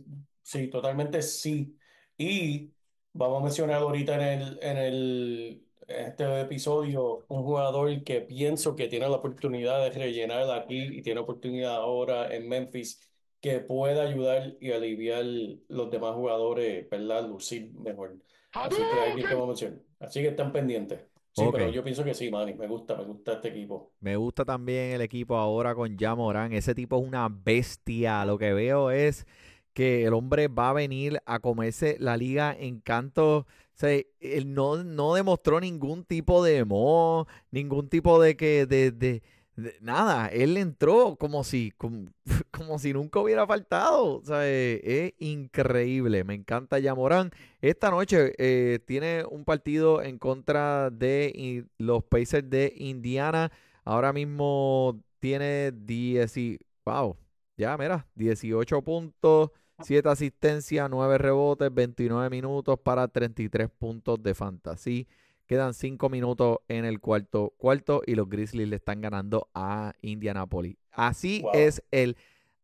sí, 0.42 0.68
totalmente 0.68 1.22
sí. 1.22 1.78
Y 2.18 2.74
vamos 3.12 3.40
a 3.40 3.44
mencionar 3.44 3.76
ahorita 3.82 4.14
en 4.16 4.42
el, 4.42 4.58
en 4.62 4.76
el, 4.78 5.66
este 5.90 6.40
episodio 6.40 7.24
un 7.28 7.42
jugador 7.42 8.02
que 8.04 8.20
pienso 8.20 8.76
que 8.76 8.88
tiene 8.88 9.08
la 9.08 9.16
oportunidad 9.16 9.82
de 9.82 9.90
rellenar 9.90 10.50
aquí 10.50 10.78
y 10.98 11.02
tiene 11.02 11.20
oportunidad 11.20 11.76
ahora 11.76 12.34
en 12.34 12.48
Memphis 12.48 13.00
que 13.40 13.60
pueda 13.60 14.02
ayudar 14.02 14.56
y 14.60 14.72
aliviar 14.72 15.24
los 15.68 15.90
demás 15.90 16.14
jugadores, 16.14 16.88
¿verdad? 16.90 17.26
Lucir 17.28 17.72
mejor. 17.74 18.16
Así 18.52 18.76
que 18.76 19.00
hay 19.00 19.14
que. 19.56 19.72
Así 20.00 20.20
que 20.20 20.28
están 20.28 20.52
pendientes. 20.52 21.00
Sí, 21.32 21.42
Ok. 21.44 21.52
pero 21.52 21.70
yo 21.70 21.84
pienso 21.84 22.04
que 22.04 22.12
sí, 22.14 22.30
Manny. 22.30 22.54
Me 22.54 22.66
gusta, 22.66 22.96
me 22.96 23.04
gusta 23.04 23.34
este 23.34 23.48
equipo. 23.48 23.92
Me 24.00 24.16
gusta 24.16 24.44
también 24.44 24.92
el 24.92 25.00
equipo 25.00 25.36
ahora 25.36 25.74
con 25.74 25.96
Morán. 26.16 26.52
Ese 26.52 26.74
tipo 26.74 27.00
es 27.00 27.06
una 27.06 27.28
bestia. 27.28 28.24
Lo 28.24 28.36
que 28.36 28.52
veo 28.52 28.90
es 28.90 29.26
que 29.72 30.04
el 30.04 30.12
hombre 30.14 30.48
va 30.48 30.70
a 30.70 30.72
venir 30.72 31.22
a 31.26 31.38
comerse 31.38 31.96
la 32.00 32.16
liga 32.16 32.54
en 32.58 32.80
canto. 32.80 33.46
Sea, 33.80 34.02
él 34.20 34.52
no, 34.54 34.82
no 34.84 35.14
demostró 35.14 35.60
ningún 35.60 36.04
tipo 36.04 36.44
de 36.44 36.64
mo, 36.64 37.26
ningún 37.50 37.88
tipo 37.88 38.20
de 38.20 38.36
que 38.36 38.66
de, 38.66 38.90
de- 38.92 39.22
de- 39.56 39.74
nada. 39.80 40.28
Él 40.28 40.56
entró 40.56 41.16
como 41.16 41.44
si 41.44 41.72
como, 41.78 42.10
como 42.50 42.78
si 42.78 42.92
nunca 42.92 43.20
hubiera 43.20 43.46
faltado. 43.46 44.18
O 44.20 44.24
sea, 44.24 44.46
eh, 44.48 44.80
es 44.84 45.14
increíble. 45.26 46.24
Me 46.24 46.34
encanta 46.34 46.78
Morán. 46.94 47.30
Esta 47.60 47.90
noche 47.90 48.34
eh, 48.38 48.80
tiene 48.86 49.24
un 49.28 49.44
partido 49.44 50.02
en 50.02 50.18
contra 50.18 50.90
de 50.90 51.64
los 51.78 52.04
Pacers 52.04 52.48
de 52.50 52.72
Indiana. 52.76 53.50
Ahora 53.84 54.12
mismo 54.12 55.00
tiene 55.20 55.72
10 55.72 56.36
y, 56.36 56.58
wow, 56.84 57.16
ya 57.56 57.76
mira, 57.78 58.06
18 58.14 58.82
puntos, 58.82 59.50
7 59.82 60.08
asistencias, 60.08 60.88
9 60.90 61.18
rebotes, 61.18 61.72
29 61.72 62.30
minutos 62.30 62.78
para 62.82 63.08
33 63.08 63.68
puntos 63.70 64.22
de 64.22 64.34
fantasy. 64.34 65.06
Quedan 65.46 65.74
5 65.74 66.08
minutos 66.08 66.58
en 66.68 66.84
el 66.84 67.00
cuarto 67.00 67.54
cuarto 67.58 68.02
y 68.06 68.14
los 68.14 68.28
Grizzlies 68.28 68.68
le 68.68 68.76
están 68.76 69.00
ganando 69.00 69.48
a 69.54 69.94
Indianapolis. 70.00 70.76
Así 70.92 71.40
Wow. 71.42 71.52
es 71.54 71.82
el 71.90 72.16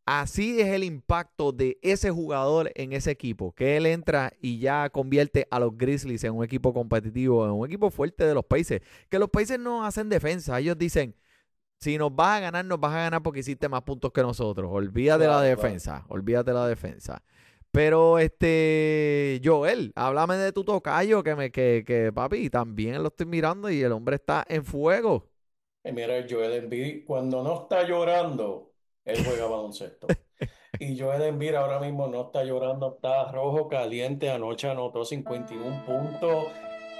Así 0.09 0.61
es 0.61 0.69
el 0.69 0.85
impacto 0.85 1.51
de 1.51 1.79
ese 1.83 2.13
jugador 2.13 2.71
en 2.77 2.93
ese 2.93 3.11
equipo, 3.11 3.51
que 3.51 3.77
él 3.77 3.87
entra 3.87 4.33
y 4.41 4.61
ya 4.61 4.89
convierte 4.89 5.49
a 5.51 5.59
los 5.59 5.77
Grizzlies 5.77 6.23
en 6.23 6.33
un 6.33 6.45
equipo 6.45 6.73
competitivo, 6.73 7.45
en 7.45 7.51
un 7.51 7.67
equipo 7.67 7.91
fuerte 7.91 8.25
de 8.25 8.33
los 8.33 8.45
Pacers. 8.45 8.87
Que 9.09 9.19
los 9.19 9.29
Pacers 9.31 9.59
no 9.59 9.85
hacen 9.85 10.09
defensa, 10.09 10.61
ellos 10.61 10.79
dicen, 10.79 11.17
si 11.81 11.99
nos 11.99 12.15
vas 12.15 12.39
a 12.39 12.41
ganar, 12.41 12.65
nos 12.65 12.81
vas 12.81 12.93
a 12.95 12.99
ganar 12.99 13.23
porque 13.23 13.41
hiciste 13.41 13.69
más 13.69 13.83
puntos 13.83 14.13
que 14.13 14.23
nosotros. 14.23 14.69
Olvídate 14.73 15.25
Claro, 15.25 15.33
la 15.41 15.41
claro. 15.41 15.45
defensa, 15.45 16.05
olvídate 16.09 16.53
la 16.53 16.67
defensa. 16.69 17.23
Pero 17.71 18.19
este, 18.19 19.41
Joel, 19.45 19.93
háblame 19.97 20.37
de 20.37 20.53
tu 20.53 20.65
tocayo, 20.65 21.23
que 21.23 21.37
me, 21.37 21.51
que, 21.53 21.85
que 21.87 22.13
papi, 22.13 22.49
también 22.51 23.03
lo 23.03 23.09
estoy 23.09 23.27
mirando 23.27 23.71
y 23.71 23.83
el 23.83 23.93
hombre 23.93 24.17
está 24.17 24.45
en 24.49 24.65
fuego. 24.65 25.29
Y 25.85 25.93
mira, 25.93 26.15
Joel 26.29 26.53
Embiid, 26.53 27.05
cuando 27.07 27.43
no 27.43 27.63
está 27.63 27.85
llorando, 27.87 28.73
él 29.05 29.23
juega 29.25 29.47
baloncesto. 29.49 30.21
Y 30.79 30.99
Joel 30.99 31.23
Embiid 31.23 31.55
ahora 31.55 31.81
mismo 31.81 32.09
no 32.09 32.23
está 32.27 32.45
llorando, 32.45 32.95
está 32.97 33.31
rojo 33.33 33.69
caliente. 33.69 34.31
Anoche 34.31 34.69
anotó 34.69 35.05
51 35.05 35.85
puntos, 35.87 36.47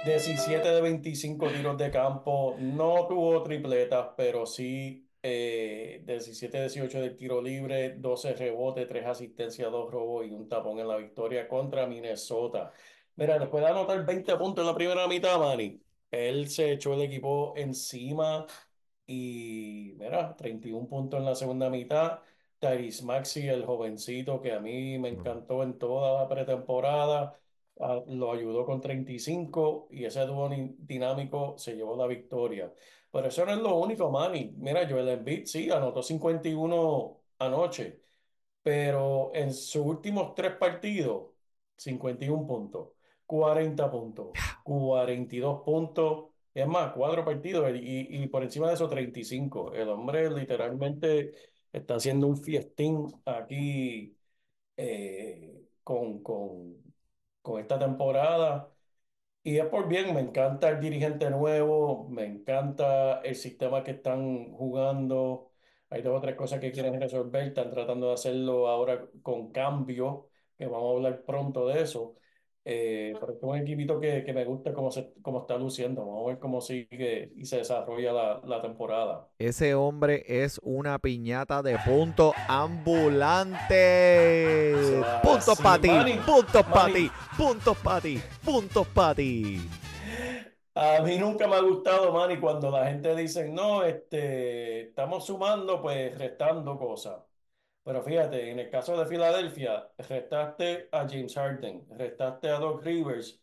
17 0.07 0.65
de 0.69 0.81
25 0.81 1.49
tiros 1.49 1.77
de 1.77 1.91
campo. 1.91 2.55
No 2.59 3.07
tuvo 3.07 3.43
tripletas, 3.43 4.07
pero 4.15 4.45
sí 4.45 5.05
eh, 5.21 6.01
17-18 6.05 7.01
del 7.01 7.17
tiro 7.17 7.41
libre, 7.41 7.95
12 7.97 8.33
rebotes, 8.35 8.87
3 8.87 9.05
asistencias, 9.05 9.69
2 9.69 9.91
robos 9.91 10.25
y 10.25 10.31
un 10.31 10.47
tapón 10.47 10.79
en 10.79 10.87
la 10.87 10.95
victoria 10.95 11.47
contra 11.49 11.85
Minnesota. 11.87 12.71
Mira, 13.17 13.37
después 13.37 13.61
de 13.63 13.69
anotar 13.69 14.05
20 14.05 14.37
puntos 14.37 14.63
en 14.63 14.67
la 14.67 14.75
primera 14.75 15.07
mitad, 15.07 15.39
Manny, 15.39 15.81
él 16.09 16.47
se 16.49 16.71
echó 16.71 16.93
el 16.93 17.01
equipo 17.01 17.53
encima 17.57 18.45
y, 19.05 19.93
mira, 19.97 20.35
31 20.37 20.87
puntos 20.87 21.19
en 21.19 21.25
la 21.25 21.35
segunda 21.35 21.69
mitad. 21.69 22.19
Tyrese 22.59 23.03
Maxey, 23.03 23.49
el 23.49 23.65
jovencito 23.65 24.41
que 24.41 24.53
a 24.53 24.59
mí 24.61 24.97
me 24.99 25.09
encantó 25.09 25.63
en 25.63 25.77
toda 25.77 26.21
la 26.21 26.29
pretemporada, 26.29 27.37
ah, 27.79 28.03
lo 28.07 28.31
ayudó 28.31 28.65
con 28.65 28.81
35 28.81 29.87
y 29.91 30.05
ese 30.05 30.25
dúo 30.25 30.49
dinámico 30.77 31.57
se 31.57 31.75
llevó 31.75 31.95
la 31.95 32.07
victoria. 32.07 32.73
Pero 33.11 33.27
eso 33.27 33.45
no 33.45 33.53
es 33.53 33.59
lo 33.59 33.75
único, 33.77 34.09
Manny. 34.11 34.53
Mira, 34.57 34.87
Joel 34.89 35.09
Embiid 35.09 35.45
sí 35.45 35.69
anotó 35.71 36.03
51 36.03 37.21
anoche, 37.39 38.01
pero 38.61 39.31
en 39.33 39.53
sus 39.53 39.85
últimos 39.85 40.35
tres 40.35 40.53
partidos, 40.57 41.31
51 41.77 42.45
puntos, 42.47 42.89
40 43.25 43.91
puntos, 43.91 44.27
42 44.63 45.61
puntos, 45.63 46.25
es 46.53 46.67
más, 46.67 46.93
cuatro 46.93 47.23
partidos 47.23 47.69
y, 47.75 48.07
y 48.23 48.27
por 48.27 48.43
encima 48.43 48.67
de 48.67 48.73
eso 48.75 48.89
35. 48.89 49.73
El 49.73 49.89
hombre 49.89 50.29
literalmente 50.31 51.31
está 51.71 51.95
haciendo 51.95 52.27
un 52.27 52.37
fiestín 52.37 53.13
aquí 53.25 54.17
eh, 54.77 55.67
con, 55.83 56.21
con, 56.23 56.86
con 57.47 57.61
esta 57.61 57.79
temporada. 57.79 58.71
Y 59.43 59.57
es 59.59 59.65
por 59.67 59.87
bien, 59.87 60.13
me 60.13 60.21
encanta 60.21 60.69
el 60.69 60.79
dirigente 60.81 61.29
nuevo, 61.29 62.09
me 62.09 62.25
encanta 62.25 63.21
el 63.21 63.35
sistema 63.35 63.83
que 63.83 63.91
están 63.91 64.51
jugando. 64.53 65.51
Hay 65.89 66.01
dos 66.01 66.17
o 66.17 66.21
tres 66.21 66.35
cosas 66.35 66.59
que 66.59 66.71
quieren 66.71 66.99
resolver, 66.99 67.43
están 67.47 67.71
tratando 67.71 68.07
de 68.09 68.13
hacerlo 68.15 68.67
ahora 68.67 69.07
con 69.23 69.51
cambio, 69.51 70.29
que 70.57 70.65
vamos 70.67 70.93
a 70.93 70.95
hablar 70.97 71.23
pronto 71.25 71.67
de 71.67 71.81
eso. 71.81 72.17
Eh, 72.69 73.17
pero 73.19 73.33
es 73.33 73.39
un 73.41 73.55
equipito 73.57 73.97
que, 73.99 74.23
que 74.25 74.33
me 74.33 74.43
gusta 74.45 74.73
cómo, 74.73 74.91
se, 74.91 75.13
cómo 75.21 75.41
está 75.41 75.57
luciendo. 75.57 76.05
Vamos 76.05 76.25
a 76.25 76.27
ver 76.29 76.39
cómo 76.39 76.59
sigue 76.61 77.31
y 77.35 77.45
se 77.45 77.57
desarrolla 77.57 78.11
la, 78.13 78.41
la 78.45 78.61
temporada. 78.61 79.29
Ese 79.39 79.75
hombre 79.75 80.23
es 80.27 80.59
una 80.63 80.97
piñata 80.97 81.61
de 81.61 81.77
puntos 81.77 82.33
ambulante. 82.47 83.75
Ah, 85.03 85.21
Puntos 85.21 85.55
sí, 85.55 85.63
para 85.63 85.79
ti, 85.79 85.89
Manny, 85.89 86.17
puntos 86.25 86.65
para 86.65 86.91
ti, 86.93 87.11
puntos 87.37 87.77
para 87.77 88.01
ti, 88.01 88.19
puntos 88.43 88.87
para 88.87 89.15
ti. 89.15 89.61
A 90.75 91.01
mí 91.01 91.17
nunca 91.17 91.47
me 91.47 91.55
ha 91.55 91.61
gustado, 91.61 92.13
Manny, 92.13 92.39
cuando 92.39 92.69
la 92.69 92.85
gente 92.87 93.15
dice, 93.15 93.49
no, 93.49 93.83
este, 93.83 94.81
estamos 94.89 95.25
sumando, 95.25 95.81
pues 95.81 96.15
restando 96.17 96.77
cosas. 96.77 97.15
Pero 97.87 98.01
fíjate, 98.03 98.51
en 98.51 98.59
el 98.59 98.69
caso 98.69 98.97
de 98.99 99.05
Filadelfia, 99.05 99.87
restaste 99.97 100.89
a 100.91 101.07
James 101.07 101.33
Harden, 101.33 101.85
restaste 101.97 102.49
a 102.49 102.59
Doc 102.59 102.83
Rivers 102.83 103.41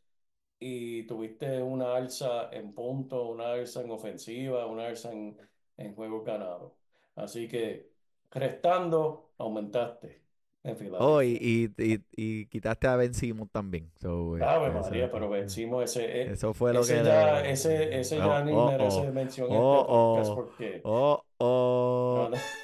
y 0.60 1.04
tuviste 1.06 1.62
una 1.62 1.94
alza 1.96 2.50
en 2.52 2.74
puntos, 2.74 3.26
una 3.26 3.52
alza 3.52 3.80
en 3.80 3.90
ofensiva, 3.90 4.66
una 4.66 4.86
alza 4.88 5.12
en, 5.12 5.34
en 5.78 5.94
juegos 5.94 6.26
ganados. 6.26 6.72
Así 7.16 7.48
que 7.48 7.88
restando, 8.30 9.30
aumentaste 9.38 10.20
en 10.62 10.76
Oh, 10.98 11.22
y, 11.22 11.36
Filadelfia. 11.38 11.74
y- 11.78 11.94
y- 11.94 12.00
y 12.42 12.46
quitaste 12.46 12.86
a 12.86 12.96
Ben 12.96 13.14
Simmons 13.14 13.50
también. 13.50 13.90
So, 13.96 14.36
Ave 14.40 14.66
este, 14.66 14.78
María, 14.80 15.04
eso, 15.04 15.12
pero 15.14 15.30
vencimos 15.30 15.84
ese, 15.84 16.22
eh, 16.22 16.32
eso 16.32 16.52
fue 16.52 16.74
lo 16.74 16.80
ese 16.80 16.98
que 16.98 17.04
ya, 17.04 17.40
le- 17.40 17.50
ese, 17.50 17.98
ese 17.98 18.20
Oh, 18.20 18.26
ya 18.26 18.44
ni 18.44 18.52
oh, 18.52 18.66
merece 18.70 19.08
oh. 19.08 19.12
mención 19.12 19.50
en 19.50 19.56
Oh, 19.58 19.72
este 19.80 19.86
podcast 19.86 20.30
oh. 20.30 20.34
porque 20.34 20.80
Oh, 20.84 21.24
oh. 21.38 22.14
no, 22.18 22.28
no. 22.28 22.36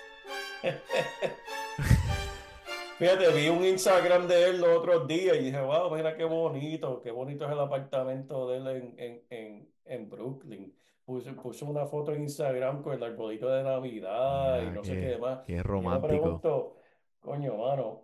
Fíjate, 3.01 3.33
vi 3.33 3.49
un 3.49 3.65
Instagram 3.65 4.29
de 4.29 4.51
él 4.51 4.61
los 4.61 4.77
otros 4.79 5.07
días 5.09 5.37
y 5.37 5.45
dije, 5.45 5.61
wow, 5.61 5.95
mira 5.95 6.17
qué 6.17 6.25
bonito, 6.25 7.01
qué 7.03 7.11
bonito 7.11 7.47
es 7.47 7.51
el 7.53 7.59
apartamento 7.61 8.49
de 8.51 8.57
él 8.59 8.67
en, 8.69 8.95
en, 8.99 9.23
en, 9.31 9.69
en 9.87 10.09
Brooklyn. 10.11 10.75
Puso, 11.05 11.35
puso 11.35 11.67
una 11.67 11.87
foto 11.87 12.13
en 12.13 12.23
Instagram 12.23 12.83
con 12.83 12.93
el 12.93 13.03
arbolito 13.03 13.49
de 13.49 13.63
Navidad 13.65 14.63
y 14.63 14.67
no 14.71 14.85
sé 14.85 14.93
qué- 14.93 15.07
demás. 15.07 15.41
qué 15.47 15.53
Y 15.53 15.57
yo 15.57 15.59
me 15.59 15.63
romántico. 15.65 16.07
pregunto, 16.09 16.77
coño, 17.21 17.57
mano, 17.57 18.03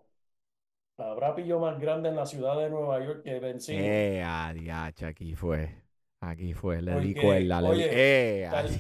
¿habrá 0.96 1.34
pillo 1.34 1.60
más 1.60 1.78
grande 1.78 2.08
en 2.08 2.16
la 2.16 2.26
ciudad 2.26 2.56
de 2.58 2.70
Nueva 2.70 2.98
York 3.04 3.22
que 3.22 3.38
Ben 3.38 3.60
Simmons? 3.60 3.86
Eh, 3.86 4.22
adiache, 4.24 5.06
aquí 5.06 5.34
fue. 5.34 5.82
Aquí 6.20 6.54
fue, 6.54 6.80
le 6.82 6.98
di 7.00 7.14
cuerda, 7.14 7.60
le 7.60 7.74
di. 7.76 7.82
Eh, 7.86 8.48
tal- 8.50 8.70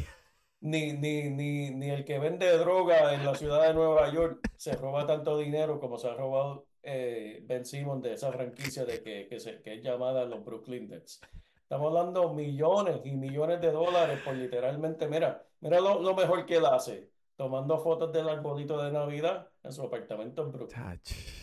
Ni, 0.60 0.92
ni, 0.94 1.30
ni, 1.30 1.70
ni 1.70 1.90
el 1.90 2.04
que 2.04 2.18
vende 2.18 2.50
droga 2.58 3.14
en 3.14 3.24
la 3.24 3.34
ciudad 3.34 3.66
de 3.68 3.74
Nueva 3.74 4.10
York 4.12 4.40
se 4.56 4.72
roba 4.74 5.06
tanto 5.06 5.38
dinero 5.38 5.78
como 5.78 5.98
se 5.98 6.08
ha 6.08 6.14
robado 6.14 6.66
eh, 6.82 7.40
Ben 7.44 7.64
Simmons 7.64 8.02
de 8.02 8.14
esa 8.14 8.32
franquicia 8.32 8.84
de 8.84 9.02
que, 9.02 9.28
que, 9.28 9.38
se- 9.38 9.60
que 9.62 9.74
es 9.74 9.82
llamada 9.82 10.24
los 10.24 10.44
Brooklyn 10.44 10.88
Nets. 10.88 11.20
Estamos 11.62 11.88
hablando 11.88 12.32
millones 12.32 13.00
y 13.04 13.12
millones 13.12 13.60
de 13.60 13.70
dólares 13.70 14.20
por 14.24 14.34
literalmente, 14.34 15.06
mira, 15.08 15.44
mira 15.60 15.78
lo, 15.80 16.00
lo 16.00 16.14
mejor 16.14 16.46
que 16.46 16.56
él 16.56 16.64
hace, 16.64 17.10
tomando 17.36 17.78
fotos 17.78 18.12
del 18.12 18.28
arbolito 18.28 18.82
de 18.82 18.90
Navidad 18.92 19.48
en 19.62 19.72
su 19.72 19.82
apartamento 19.82 20.42
en 20.42 20.52
Brooklyn. 20.52 20.80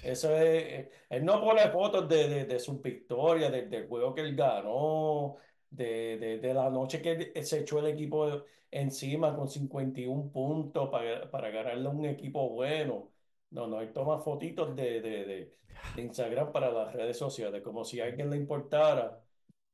Eso 0.04 0.36
es, 0.36 0.42
eh, 0.44 0.92
él 1.10 1.24
no 1.24 1.40
pone 1.40 1.62
fotos 1.70 2.10
de, 2.10 2.28
de, 2.28 2.46
de 2.46 2.60
sus 2.60 2.82
victorias, 2.82 3.52
de- 3.52 3.68
del 3.68 3.88
juego 3.88 4.14
que 4.16 4.22
él 4.22 4.36
ganó, 4.36 5.36
de, 5.76 6.18
de, 6.18 6.40
de 6.40 6.54
la 6.54 6.70
noche 6.70 7.02
que 7.02 7.44
se 7.44 7.60
echó 7.62 7.80
el 7.80 7.88
equipo 7.88 8.44
encima 8.72 9.36
con 9.36 9.48
51 9.50 10.32
puntos 10.32 10.90
para, 10.90 11.30
para 11.32 11.50
ganarle 11.50 11.88
a 11.88 11.92
un 11.92 12.06
equipo 12.06 12.50
bueno. 12.50 13.12
No, 13.52 13.68
no, 13.68 13.82
él 13.82 13.94
toma 13.94 14.20
fotitos 14.20 14.76
de, 14.76 15.02
de, 15.02 15.54
Instagram 15.96 16.52
para 16.52 16.72
las 16.72 16.94
redes 16.94 17.18
sociales, 17.18 17.62
como 17.62 17.84
si 17.86 18.00
a 18.02 18.06
alguien 18.06 18.30
le 18.30 18.38
importara 18.38 19.20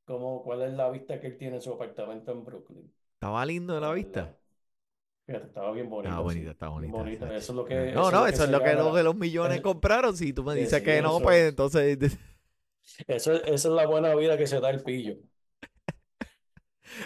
¿Cómo, 0.04 0.42
cuál 0.42 0.62
es 0.62 0.72
la 0.72 0.90
vista 0.90 1.20
que 1.20 1.28
él 1.28 1.38
tiene 1.38 1.56
en 1.56 1.62
su 1.62 1.72
apartamento 1.72 2.32
en 2.32 2.44
Brooklyn? 2.44 2.92
Estaba 3.14 3.46
lindo 3.46 3.78
La 3.78 3.92
vista. 3.92 4.36
Fíjate, 5.26 5.46
estaba 5.46 5.70
bien 5.72 5.86
Estaba 5.86 6.16
bonito, 6.16 6.22
bonita, 6.24 6.42
sí. 6.44 6.50
estaba 6.50 6.80
Bien 6.80 6.90
bonita. 6.92 7.36
Eso 7.36 7.52
es 7.52 7.56
lo 7.56 7.64
que, 7.64 7.92
No, 7.92 8.00
eso 8.00 8.10
no, 8.10 8.26
es 8.26 8.34
eso 8.34 8.44
es 8.44 8.50
lo 8.50 8.62
que 8.62 8.74
los 8.74 8.94
de 8.94 9.02
los 9.04 9.14
millones 9.14 9.60
compraron. 9.62 10.16
Si 10.16 10.32
tú 10.32 10.42
me 10.42 10.54
dices 10.56 10.82
que 10.82 11.00
no, 11.00 11.20
pues 11.20 11.36
es. 11.38 11.48
entonces. 11.50 12.18
Eso, 13.06 13.32
es- 13.34 13.42
esa 13.44 13.68
es 13.68 13.74
la 13.74 13.86
buena 13.86 14.14
vida 14.16 14.36
que 14.36 14.46
se 14.48 14.58
da 14.60 14.70
el 14.70 14.82
pillo. 14.82 15.16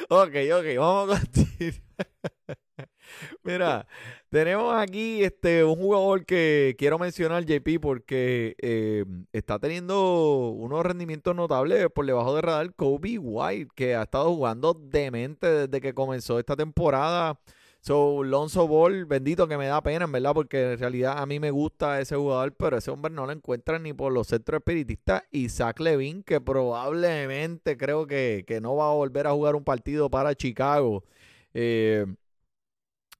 Ok, 0.09 0.35
ok, 0.53 0.79
vamos 0.79 1.17
a 1.17 1.21
continuar. 1.21 1.75
Mira, 3.43 3.87
tenemos 4.31 4.75
aquí 4.77 5.23
este 5.23 5.65
un 5.65 5.77
jugador 5.77 6.25
que 6.25 6.75
quiero 6.79 6.99
mencionar, 6.99 7.45
JP, 7.45 7.81
porque 7.81 8.57
eh, 8.61 9.05
está 9.33 9.59
teniendo 9.59 10.51
unos 10.51 10.85
rendimientos 10.85 11.35
notables 11.37 11.89
por 11.95 12.07
debajo 12.07 12.35
de 12.35 12.43
radar. 12.43 12.75
Kobe 12.75 13.19
White, 13.19 13.71
que 13.75 13.95
ha 13.95 14.03
estado 14.03 14.35
jugando 14.35 14.75
demente 14.75 15.47
desde 15.47 15.81
que 15.81 15.95
comenzó 15.95 16.39
esta 16.39 16.57
temporada. 16.57 17.39
So, 17.87 18.23
Lonzo 18.25 18.67
Ball, 18.67 19.05
bendito 19.05 19.47
que 19.47 19.59
me 19.59 19.67
da 19.67 19.83
pena, 19.83 20.07
en 20.07 20.13
verdad, 20.13 20.33
porque 20.33 20.73
en 20.73 20.79
realidad 20.79 21.19
a 21.19 21.27
mí 21.27 21.39
me 21.39 21.51
gusta 21.51 22.01
ese 22.01 22.17
jugador, 22.17 22.55
pero 22.55 22.79
ese 22.79 22.91
hombre 22.91 23.13
no 23.13 23.27
lo 23.27 23.33
encuentra 23.33 23.79
ni 23.79 23.93
por 23.93 24.11
los 24.11 24.29
centros 24.29 24.61
espiritistas. 24.61 25.23
Y 25.31 25.51
Zach 25.51 25.79
Levine, 25.81 26.23
que 26.23 26.41
probablemente 26.41 27.77
creo 27.77 28.07
que, 28.07 28.45
que 28.47 28.63
no 28.63 28.75
va 28.77 28.89
a 28.91 28.95
volver 28.95 29.27
a 29.27 29.33
jugar 29.33 29.55
un 29.55 29.65
partido 29.65 30.09
para 30.09 30.35
Chicago. 30.35 31.05
Eh, 31.53 32.07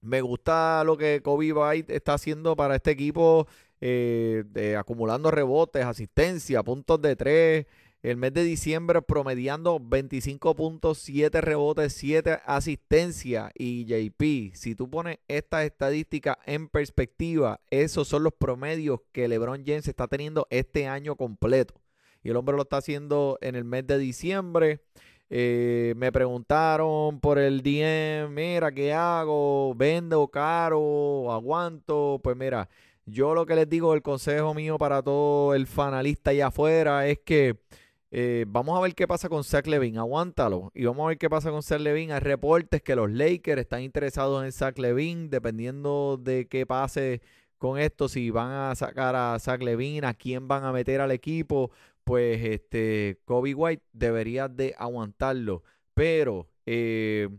me 0.01 0.21
gusta 0.21 0.83
lo 0.83 0.97
que 0.97 1.21
Kobe 1.21 1.53
White 1.53 1.95
está 1.95 2.13
haciendo 2.15 2.55
para 2.55 2.75
este 2.75 2.91
equipo, 2.91 3.47
eh, 3.81 4.43
de- 4.47 4.77
acumulando 4.77 5.31
rebotes, 5.31 5.85
asistencia, 5.85 6.63
puntos 6.63 7.01
de 7.01 7.15
tres. 7.15 7.65
El 8.05 8.17
mes 8.17 8.31
de 8.35 8.43
diciembre 8.43 9.01
promediando 9.01 9.79
25.7 9.79 11.41
rebotes, 11.41 11.91
7 11.93 12.39
asistencias. 12.45 13.51
Y 13.55 13.85
JP, 13.85 14.53
si 14.53 14.75
tú 14.75 14.87
pones 14.91 15.17
estas 15.27 15.65
estadísticas 15.65 16.37
en 16.45 16.69
perspectiva, 16.69 17.61
esos 17.71 18.07
son 18.07 18.21
los 18.21 18.33
promedios 18.33 18.99
que 19.11 19.27
LeBron 19.27 19.63
James 19.65 19.87
está 19.87 20.07
teniendo 20.07 20.45
este 20.51 20.85
año 20.87 21.15
completo. 21.15 21.73
Y 22.21 22.29
el 22.29 22.35
hombre 22.35 22.55
lo 22.55 22.61
está 22.61 22.77
haciendo 22.77 23.39
en 23.41 23.55
el 23.55 23.63
mes 23.63 23.87
de 23.87 23.97
diciembre. 23.97 24.81
Eh, 25.31 25.95
me 25.97 26.11
preguntaron 26.11 27.19
por 27.19 27.39
el 27.39 27.63
DM, 27.63 28.29
mira, 28.31 28.71
¿qué 28.71 28.93
hago? 28.93 29.73
¿Vendo 29.73 30.27
caro? 30.27 31.31
¿Aguanto? 31.31 32.21
Pues 32.23 32.37
mira, 32.37 32.69
yo 33.07 33.33
lo 33.33 33.47
que 33.47 33.55
les 33.55 33.67
digo, 33.67 33.95
el 33.95 34.03
consejo 34.03 34.53
mío 34.53 34.77
para 34.77 35.01
todo 35.01 35.55
el 35.55 35.65
fanalista 35.65 36.29
allá 36.29 36.47
afuera 36.47 37.07
es 37.07 37.17
que 37.25 37.57
eh, 38.17 38.45
vamos 38.47 38.77
a 38.77 38.81
ver 38.81 38.95
qué 38.95 39.07
pasa 39.07 39.27
con 39.29 39.43
Zach 39.43 39.67
Levine, 39.67 39.99
aguántalo. 39.99 40.71
Y 40.73 40.85
vamos 40.85 41.03
a 41.05 41.07
ver 41.09 41.17
qué 41.17 41.29
pasa 41.29 41.51
con 41.51 41.61
Zach 41.63 41.81
Levine. 41.81 42.13
Hay 42.13 42.19
reportes 42.21 42.81
que 42.81 42.95
los 42.95 43.11
Lakers 43.11 43.61
están 43.61 43.81
interesados 43.81 44.43
en 44.45 44.51
Zach 44.53 44.77
Levine, 44.79 45.27
dependiendo 45.29 46.17
de 46.21 46.47
qué 46.47 46.65
pase 46.65 47.21
con 47.57 47.77
esto, 47.79 48.07
si 48.09 48.29
van 48.31 48.51
a 48.51 48.75
sacar 48.75 49.15
a 49.15 49.37
Zach 49.39 49.61
Levine, 49.61 50.07
a 50.07 50.13
quién 50.13 50.47
van 50.47 50.63
a 50.65 50.71
meter 50.71 51.01
al 51.01 51.11
equipo 51.11 51.71
pues 52.03 52.41
este 52.43 53.19
Kobe 53.25 53.53
White 53.55 53.83
debería 53.91 54.47
de 54.47 54.75
aguantarlo. 54.77 55.63
Pero 55.95 56.47
eh, 56.65 57.29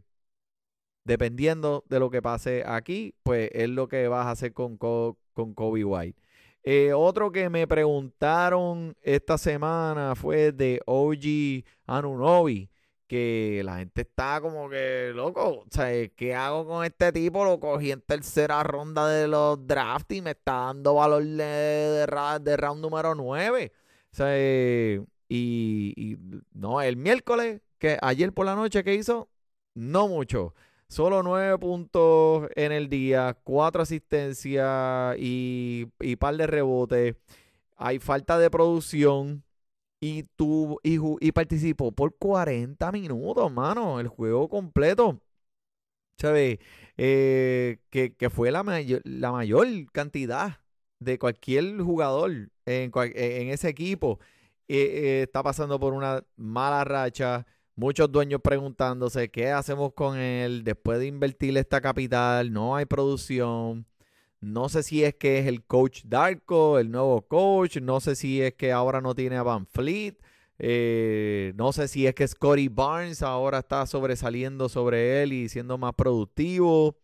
dependiendo 1.04 1.84
de 1.88 2.00
lo 2.00 2.10
que 2.10 2.22
pase 2.22 2.64
aquí, 2.66 3.14
pues 3.22 3.50
es 3.52 3.68
lo 3.68 3.88
que 3.88 4.08
vas 4.08 4.26
a 4.26 4.32
hacer 4.32 4.52
con, 4.52 4.76
Co- 4.76 5.18
con 5.32 5.54
Kobe 5.54 5.84
White. 5.84 6.20
Eh, 6.68 6.92
otro 6.92 7.30
que 7.30 7.48
me 7.48 7.68
preguntaron 7.68 8.96
esta 9.00 9.38
semana 9.38 10.16
fue 10.16 10.50
de 10.50 10.82
OG 10.84 11.64
Anunobi, 11.86 12.68
que 13.06 13.62
la 13.64 13.76
gente 13.76 14.00
está 14.00 14.40
como 14.40 14.68
que 14.68 15.12
loco, 15.14 15.64
sea, 15.70 16.08
¿qué 16.08 16.34
hago 16.34 16.66
con 16.66 16.84
este 16.84 17.12
tipo? 17.12 17.44
Lo 17.44 17.60
cogí 17.60 17.92
en 17.92 18.00
tercera 18.00 18.64
ronda 18.64 19.06
de 19.06 19.28
los 19.28 19.64
drafts 19.64 20.16
y 20.16 20.22
me 20.22 20.32
está 20.32 20.54
dando 20.54 20.94
valor 20.94 21.22
de, 21.22 22.04
round 22.04 22.80
número 22.80 23.14
9. 23.14 23.72
O 24.12 24.16
sea, 24.16 24.26
eh, 24.30 25.00
y, 25.28 25.94
y 25.96 26.18
no, 26.52 26.82
el 26.82 26.96
miércoles, 26.96 27.60
que 27.78 27.96
ayer 28.02 28.32
por 28.32 28.44
la 28.44 28.56
noche 28.56 28.82
que 28.82 28.94
hizo, 28.94 29.28
no 29.74 30.08
mucho. 30.08 30.52
Solo 30.88 31.22
nueve 31.22 31.58
puntos 31.58 32.48
en 32.54 32.72
el 32.72 32.88
día, 32.88 33.36
cuatro 33.44 33.82
asistencias 33.82 35.16
y, 35.18 35.86
y 36.00 36.16
par 36.16 36.36
de 36.36 36.46
rebotes. 36.46 37.16
Hay 37.76 37.98
falta 37.98 38.38
de 38.38 38.50
producción 38.50 39.44
y, 40.00 40.24
tu, 40.36 40.78
y, 40.84 40.98
y 41.20 41.32
participó 41.32 41.92
por 41.92 42.16
40 42.16 42.92
minutos, 42.92 43.52
mano, 43.52 44.00
el 44.00 44.08
juego 44.08 44.48
completo. 44.48 45.20
¿Sabes? 46.18 46.58
Eh, 46.96 47.78
que, 47.90 48.14
que 48.14 48.30
fue 48.30 48.50
la, 48.50 48.62
mayor, 48.62 49.02
la 49.04 49.32
mayor 49.32 49.66
cantidad 49.92 50.60
de 50.98 51.18
cualquier 51.18 51.78
jugador 51.80 52.30
en, 52.64 52.90
en 52.94 53.48
ese 53.50 53.68
equipo. 53.68 54.18
Eh, 54.68 55.20
eh, 55.20 55.22
está 55.24 55.42
pasando 55.42 55.78
por 55.78 55.92
una 55.92 56.24
mala 56.36 56.84
racha. 56.84 57.46
Muchos 57.78 58.10
dueños 58.10 58.40
preguntándose 58.40 59.30
qué 59.30 59.50
hacemos 59.50 59.92
con 59.92 60.16
él 60.16 60.64
después 60.64 60.98
de 60.98 61.08
invertir 61.08 61.54
esta 61.58 61.82
capital. 61.82 62.50
No 62.50 62.74
hay 62.74 62.86
producción. 62.86 63.84
No 64.40 64.70
sé 64.70 64.82
si 64.82 65.04
es 65.04 65.14
que 65.14 65.40
es 65.40 65.46
el 65.46 65.62
coach 65.62 66.02
Darko, 66.06 66.78
el 66.78 66.90
nuevo 66.90 67.20
coach. 67.20 67.76
No 67.82 68.00
sé 68.00 68.16
si 68.16 68.40
es 68.40 68.54
que 68.54 68.72
ahora 68.72 69.02
no 69.02 69.14
tiene 69.14 69.36
a 69.36 69.42
Van 69.42 69.66
Fleet. 69.66 70.14
Eh, 70.58 71.52
no 71.56 71.70
sé 71.72 71.86
si 71.88 72.06
es 72.06 72.14
que 72.14 72.26
Scotty 72.26 72.68
Barnes 72.68 73.22
ahora 73.22 73.58
está 73.58 73.84
sobresaliendo 73.84 74.70
sobre 74.70 75.22
él 75.22 75.34
y 75.34 75.50
siendo 75.50 75.76
más 75.76 75.92
productivo. 75.94 76.96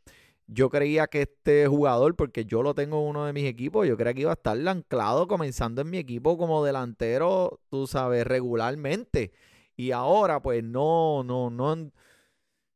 Yo 0.47 0.71
creía 0.71 1.07
que 1.07 1.23
este 1.23 1.67
jugador, 1.67 2.17
porque 2.17 2.47
yo 2.47 2.63
lo 2.63 2.75
tengo 2.75 3.03
en 3.03 3.09
uno 3.09 3.27
de 3.27 3.35
mis 3.35 3.45
equipos, 3.45 3.87
yo 3.87 3.99
creía 3.99 4.15
que 4.15 4.21
iba 4.23 4.31
a 4.31 4.35
estar 4.35 4.57
anclado 4.69 5.29
comenzando 5.29 5.83
en 5.83 5.91
mi 5.91 5.99
equipo 5.99 6.39
como 6.39 6.65
delantero, 6.65 7.61
tú 7.69 7.87
sabes, 7.87 8.27
regularmente. 8.27 9.33
Y 9.77 9.93
ahora, 9.93 10.41
pues 10.41 10.63
no, 10.65 11.23
no, 11.25 11.51
no. 11.51 11.91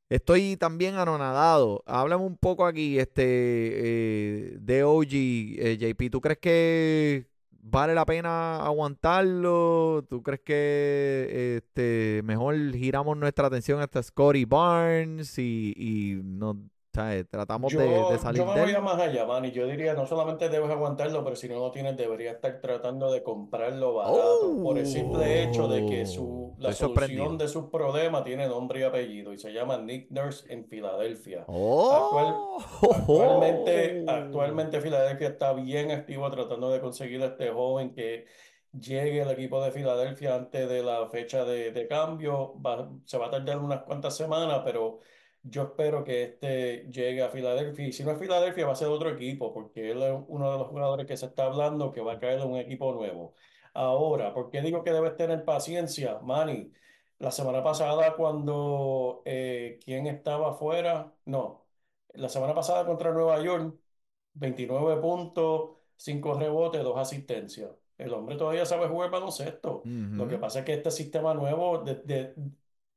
Estoy 0.09 0.57
también 0.57 0.95
anonadado. 0.97 1.83
Háblame 1.87 2.25
un 2.25 2.37
poco 2.37 2.65
aquí, 2.67 2.99
este, 2.99 3.25
eh, 3.25 4.57
de 4.61 4.85
OG, 4.85 5.13
eh, 5.13 5.77
JP. 5.81 6.11
¿Tú 6.11 6.21
crees 6.21 6.39
que 6.39 7.27
vale 7.51 7.95
la 7.95 8.07
pena 8.07 8.65
aguantarlo? 8.65 10.05
¿Tú 10.09 10.23
crees 10.23 10.41
que 10.43 11.57
este, 11.57 12.23
mejor 12.25 12.57
giramos 12.75 13.17
nuestra 13.17 13.49
atención 13.49 13.81
hasta 13.81 14.03
Scotty 14.03 14.45
Barnes 14.45 15.39
y, 15.39 15.75
y 15.77 16.21
nos, 16.23 16.57
¿sabes? 16.97 17.27
tratamos 17.31 17.75
de, 17.75 18.05
de 18.05 18.19
Yo, 18.19 18.19
salir 18.19 18.45
yo 18.45 18.47
me 18.47 18.55
de 18.55 18.61
voy 18.61 18.73
a 18.75 18.81
más 18.81 18.99
allá, 19.01 19.27
man, 19.27 19.45
y 19.45 19.51
yo 19.53 19.67
diría, 19.67 19.95
no 19.95 20.07
solamente 20.07 20.49
debes 20.49 20.71
aguantarlo, 20.71 21.25
pero 21.25 21.35
si 21.37 21.49
no 21.49 21.59
lo 21.59 21.71
tienes, 21.73 21.97
deberías 21.97 22.37
estar 22.37 22.61
tratando 22.61 23.11
de 23.11 23.23
comprarlo 23.23 23.95
barato, 23.95 24.61
por 24.61 24.79
el 24.79 24.87
simple 24.87 25.43
hecho 25.43 25.67
de 25.69 25.85
que 25.85 26.07
su, 26.07 26.55
Oh, 26.55 26.57
la 26.59 26.73
solución 26.73 27.39
de 27.39 27.49
sus 27.49 27.67
problemas 27.71 28.25
tiene 28.25 28.47
nombre 28.49 28.81
y 28.81 28.83
apellido, 28.85 29.33
y 29.33 29.39
se 29.39 29.53
llama 29.53 29.79
Nick 29.79 30.11
Nurse 30.11 30.53
en 30.53 30.67
Filadelfia. 30.69 31.51
Actual, 31.89 32.47
Oh, 32.79 32.91
actualmente, 32.91 34.05
actualmente 34.07 34.81
Filadelfia 34.81 35.29
está 35.29 35.53
bien 35.53 35.91
activo 35.91 36.31
tratando 36.31 36.71
de 36.71 36.81
conseguir 36.81 37.23
a 37.23 37.27
este 37.27 37.51
joven 37.51 37.95
que 37.95 38.27
llegue 38.73 39.23
al 39.23 39.31
equipo 39.31 39.63
de 39.63 39.71
Filadelfia 39.73 40.35
antes 40.37 40.69
de 40.69 40.83
la 40.83 41.09
fecha 41.09 41.45
de, 41.45 41.73
de 41.73 41.87
cambio. 41.89 42.61
Va- 42.61 42.91
se 43.05 43.19
va 43.19 43.27
a 43.27 43.31
tardar 43.31 43.59
unas 43.59 43.83
cuantas 43.83 44.17
semanas, 44.17 44.63
pero 44.65 45.01
yo 45.49 45.63
espero 45.65 46.05
que 46.05 46.23
este 46.25 46.87
llegue 46.91 47.23
a 47.23 47.29
Filadelfia. 47.31 47.87
Y 47.89 47.93
si 47.93 48.05
no 48.05 48.11
es 48.13 48.19
Filadelfia, 48.19 48.67
va 48.67 48.73
a 48.73 48.77
ser 48.77 48.89
otro 48.89 49.11
equipo, 49.11 49.53
porque 49.53 49.91
él 49.93 50.03
es 50.03 50.15
uno 50.29 50.53
de 50.53 50.59
los 50.59 50.69
jugadores 50.69 51.07
que 51.07 51.17
se 51.17 51.27
está 51.27 51.47
hablando 51.47 51.93
que 51.93 52.01
va 52.01 52.15
a 52.15 52.19
caer 52.19 52.41
en 52.41 52.49
un 52.49 52.57
equipo 52.59 52.93
nuevo. 52.93 53.35
Ahora, 53.75 54.33
¿por 54.35 54.51
qué 54.51 54.63
digo 54.63 54.83
que 54.83 54.93
debes 54.93 55.17
tener 55.17 55.45
paciencia, 55.45 56.19
Manny? 56.23 56.73
La 57.19 57.31
semana 57.31 57.63
pasada, 57.63 58.15
cuando 58.17 59.23
eh, 59.25 59.79
¿quién 59.85 60.07
estaba 60.07 60.51
afuera? 60.51 61.13
No, 61.27 61.67
la 62.15 62.29
semana 62.29 62.55
pasada 62.55 62.85
contra 62.87 63.13
Nueva 63.13 63.41
York, 63.43 63.75
29 64.35 65.01
puntos, 65.01 65.71
5 65.97 66.35
rebotes, 66.35 66.83
2 66.83 66.97
asistencias. 66.99 67.71
El 67.99 68.13
hombre 68.13 68.37
todavía 68.37 68.67
sabe 68.67 68.89
jugar 68.89 69.11
baloncesto. 69.11 69.83
Lo 70.19 70.29
que 70.29 70.37
pasa 70.39 70.59
es 70.61 70.65
que 70.67 70.75
este 70.75 70.91
sistema 70.91 71.33
nuevo 71.33 71.79
de- 71.79 71.95
de- 71.97 72.35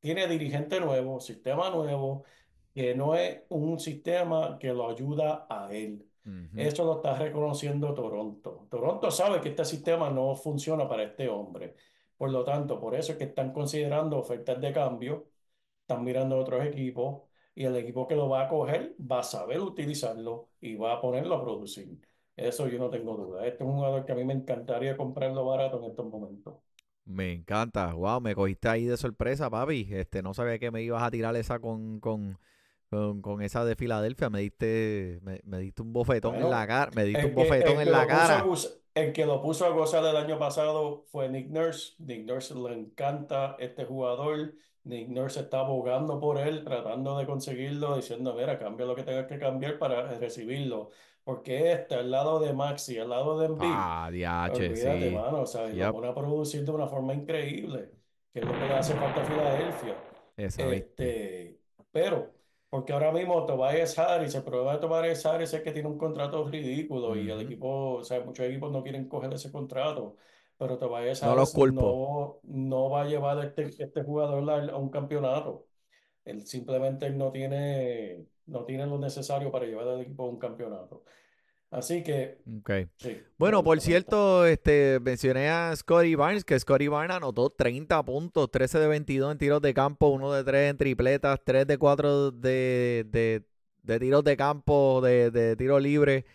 tiene 0.02 0.28
dirigente 0.28 0.80
nuevo, 0.80 1.20
sistema 1.20 1.70
nuevo, 1.70 2.24
que 2.80 2.96
no 2.96 3.14
es 3.14 3.42
un 3.50 3.78
sistema 3.78 4.58
que 4.58 4.74
lo 4.74 4.90
ayuda 4.90 5.46
a 5.50 5.70
él. 5.74 6.06
Eso 6.56 6.86
lo 6.86 6.96
está 6.98 7.18
reconociendo 7.18 7.94
Toronto. 7.94 8.68
Toronto 8.70 9.12
sabe 9.12 9.42
que 9.42 9.50
este 9.50 9.66
sistema 9.66 10.10
no 10.10 10.34
funciona 10.34 10.88
para 10.88 11.04
este 11.04 11.28
hombre. 11.28 11.76
Por 12.16 12.32
lo 12.32 12.46
tanto, 12.46 12.80
por 12.80 12.96
eso 12.96 13.12
es 13.12 13.18
que 13.18 13.26
están 13.26 13.52
considerando 13.52 14.18
ofertas 14.18 14.62
de 14.62 14.72
cambio, 14.72 15.28
están 15.82 16.06
mirando 16.06 16.38
otros 16.38 16.64
equipos 16.66 17.24
y 17.54 17.66
el 17.66 17.76
equipo 17.76 18.08
que 18.08 18.16
lo 18.16 18.30
va 18.30 18.46
a 18.46 18.48
coger 18.48 18.96
va 19.00 19.20
a 19.20 19.24
saber 19.24 19.60
utilizarlo 19.60 20.52
y 20.62 20.76
va 20.76 20.94
a 20.94 21.02
ponerlo 21.02 21.36
a 21.36 21.44
producir. 21.44 22.00
Eso 22.38 22.70
yo 22.70 22.80
no 22.80 22.90
tengo 22.90 23.18
duda. 23.18 23.46
Este 23.46 23.66
es 23.66 23.70
un 23.70 23.76
jugador 23.76 24.06
que 24.06 24.14
a 24.14 24.16
mí 24.16 24.24
me 24.24 24.36
encantaría 24.36 24.96
comprarlo 24.96 25.44
barato 25.44 25.80
en 25.80 25.90
estos 25.90 26.06
momentos. 26.06 26.56
Me 27.04 27.34
encanta. 27.34 27.92
Wow, 27.94 28.22
me 28.22 28.34
cogiste 28.36 28.70
ahí 28.70 28.86
de 28.86 28.96
sorpresa, 28.96 29.50
papi. 29.50 29.86
Este, 29.92 30.22
no 30.22 30.34
sabía 30.34 30.60
que 30.60 30.72
me 30.72 30.82
ibas 30.82 31.04
a 31.04 31.12
tirar 31.12 31.36
esa 31.36 31.60
con, 31.60 32.00
con, 32.00 32.38
con, 32.90 33.22
con 33.22 33.42
esa 33.42 33.66
de 33.66 33.76
Filadelfia. 33.76 34.30
Me 34.30 34.42
diste, 34.42 35.20
me, 35.24 35.40
me 35.46 35.60
diste 35.60 35.82
un 35.82 35.94
bofetón 35.94 36.36
en 36.42 36.50
la 36.50 36.68
cara. 36.68 36.92
Me 36.94 37.04
diste 37.06 37.26
el 37.26 37.28
un 37.28 37.36
que, 37.36 37.44
bofetón 37.44 37.82
en 37.82 37.92
la 37.92 38.06
lo 38.06 38.10
puso 38.10 38.34
a 38.36 38.40
cara. 38.40 38.42
gozar, 38.42 38.72
el 38.94 39.14
que 39.14 39.26
lo 39.26 39.42
puso 39.42 39.66
a 39.66 39.70
gozar 39.70 40.04
el 40.06 40.16
año 40.16 40.38
pasado 40.40 41.04
fue 41.12 41.30
Nick 41.30 41.50
Nurse. 41.50 41.94
Nick 42.00 42.26
Nurse 42.26 42.54
le 42.56 42.74
encanta 42.74 43.56
este 43.60 43.86
jugador. 43.86 44.54
Nick 44.84 45.10
Nurse 45.10 45.42
está 45.42 45.60
abogando 45.62 46.20
por 46.20 46.38
él, 46.40 46.64
tratando 46.64 47.18
de 47.18 47.26
conseguirlo, 47.26 47.96
diciendo, 47.96 48.34
mira, 48.36 48.58
cambia 48.60 48.86
lo 48.86 48.96
que 48.96 49.04
tengas 49.04 49.28
que 49.28 49.40
cambiar 49.40 49.78
para 49.80 50.18
recibirlo. 50.20 50.92
Porque 51.24 51.72
este, 51.74 51.96
al 51.96 52.10
lado 52.12 52.40
de 52.40 52.54
Maxi, 52.54 52.98
al 52.98 53.10
lado 53.10 53.40
de 53.40 53.48
Embiid, 53.48 53.82
Ah, 53.82 54.10
diache, 54.12 54.76
olvídate, 54.76 55.12
sí. 55.12 55.12
mano, 55.12 55.46
¿sabes? 55.46 55.78
Lo 55.78 55.90
Yep, 55.90 55.92
pone 55.92 56.08
a 56.08 56.14
producir 56.16 56.64
de 56.66 56.72
una 56.72 56.88
forma 56.88 57.14
increíble, 57.14 57.92
que 58.34 58.40
es 58.42 58.46
lo 58.46 58.58
que 58.58 58.66
le 58.66 58.74
hace 58.76 58.96
falta 58.96 59.22
a 59.22 59.26
Filadelfia. 59.26 60.04
viste. 60.38 60.94
Este, 60.98 61.62
pero, 61.92 62.39
porque 62.70 62.94
ahora 62.94 63.12
mismo 63.12 63.46
Tobias 63.46 63.98
Harris, 63.98 64.36
el 64.36 64.44
problema 64.44 64.74
de 64.74 64.80
Tobias 64.80 65.26
Harris 65.26 65.54
es 65.54 65.62
que 65.62 65.72
tiene 65.72 65.90
un 65.90 65.98
contrato 65.98 66.48
ridículo 66.48 67.16
y 67.16 67.30
el 67.30 67.42
equipo, 67.42 67.96
o 67.96 68.04
sea, 68.04 68.22
muchos 68.24 68.46
equipos 68.46 68.72
no 68.72 68.84
quieren 68.84 69.08
coger 69.10 69.34
ese 69.34 69.52
contrato, 69.52 70.18
pero 70.58 70.78
Tobias 70.78 71.24
No 71.24 71.32
Harris 71.32 71.56
no, 71.58 72.40
no 72.44 72.90
va 72.90 73.02
a 73.04 73.06
llevar 73.06 73.44
este, 73.46 73.64
este 73.84 74.04
jugador 74.04 74.50
a, 74.50 74.74
a 74.74 74.78
un 74.78 74.90
campeonato. 74.90 75.68
Él 76.26 76.46
simplemente 76.46 77.10
no 77.12 77.32
tiene, 77.32 78.26
no 78.46 78.66
tiene 78.66 78.86
lo 78.86 78.98
necesario 79.00 79.52
para 79.52 79.66
llevar 79.66 79.88
al 79.88 80.02
equipo 80.02 80.24
a 80.24 80.30
un 80.30 80.40
campeonato. 80.40 81.04
Así 81.72 82.02
que, 82.04 82.40
Ok. 82.58 82.72
sí, 82.98 83.22
Bueno, 83.38 83.64
por 83.64 83.80
cierto, 83.80 84.46
este, 84.46 85.00
mencioné 85.02 85.50
a 85.50 85.76
Scotty 85.76 86.16
Barnes, 86.16 86.44
que 86.44 86.60
Scotty 86.60 86.88
Barnes 86.88 87.18
anotó 87.18 87.52
30 87.52 88.04
puntos, 88.04 88.50
13 88.50 88.80
de 88.80 88.88
22 88.88 89.32
en 89.32 89.38
tiros 89.38 89.62
de 89.62 89.74
campo, 89.74 90.08
1 90.08 90.34
de 90.34 90.44
3 90.44 90.72
en 90.72 90.78
tripletas, 90.78 91.40
3 91.44 91.68
de 91.68 91.78
4 91.78 92.32
de, 92.32 93.06
de, 93.10 93.44
de 93.84 94.00
tiros 94.00 94.24
de 94.24 94.36
campo, 94.36 95.00
de, 95.02 95.30
de 95.30 95.56
tiro 95.56 95.80
libre, 95.80 96.26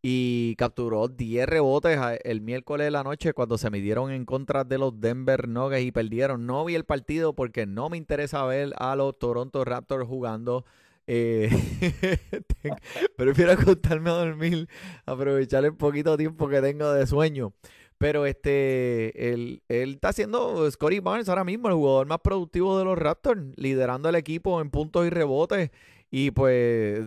y 0.00 0.54
capturó 0.56 1.08
10 1.08 1.46
rebotes 1.48 1.98
el 2.24 2.40
miércoles 2.40 2.86
de 2.86 2.90
la 2.92 3.02
noche 3.02 3.32
cuando 3.32 3.58
se 3.58 3.70
midieron 3.70 4.10
en 4.12 4.24
contra 4.26 4.62
de 4.64 4.78
los 4.78 5.00
Denver 5.00 5.48
Nuggets 5.48 5.82
y 5.84 5.92
perdieron. 5.92 6.46
No 6.46 6.64
vi 6.64 6.74
el 6.76 6.84
partido 6.84 7.34
porque 7.34 7.66
no 7.66 7.88
me 7.88 7.96
interesa 7.96 8.44
ver 8.44 8.72
a 8.78 8.94
los 8.96 9.18
Toronto 9.18 9.64
Raptors 9.64 10.06
jugando. 10.06 10.64
Eh, 11.06 11.50
prefiero 13.16 13.52
acostarme 13.52 14.10
a 14.10 14.14
dormir 14.14 14.68
aprovechar 15.06 15.64
el 15.64 15.74
poquito 15.76 16.16
tiempo 16.16 16.48
que 16.48 16.60
tengo 16.60 16.92
de 16.92 17.06
sueño. 17.06 17.52
Pero 17.98 18.26
este, 18.26 19.32
él, 19.32 19.62
él 19.68 19.94
está 19.94 20.12
siendo 20.12 20.70
Scotty 20.70 20.98
Barnes 21.00 21.28
ahora 21.28 21.44
mismo 21.44 21.68
el 21.68 21.74
jugador 21.74 22.06
más 22.06 22.18
productivo 22.20 22.78
de 22.78 22.84
los 22.84 22.98
Raptors, 22.98 23.40
liderando 23.56 24.08
el 24.08 24.16
equipo 24.16 24.60
en 24.60 24.70
puntos 24.70 25.06
y 25.06 25.10
rebotes. 25.10 25.70
Y 26.10 26.30
pues, 26.32 27.06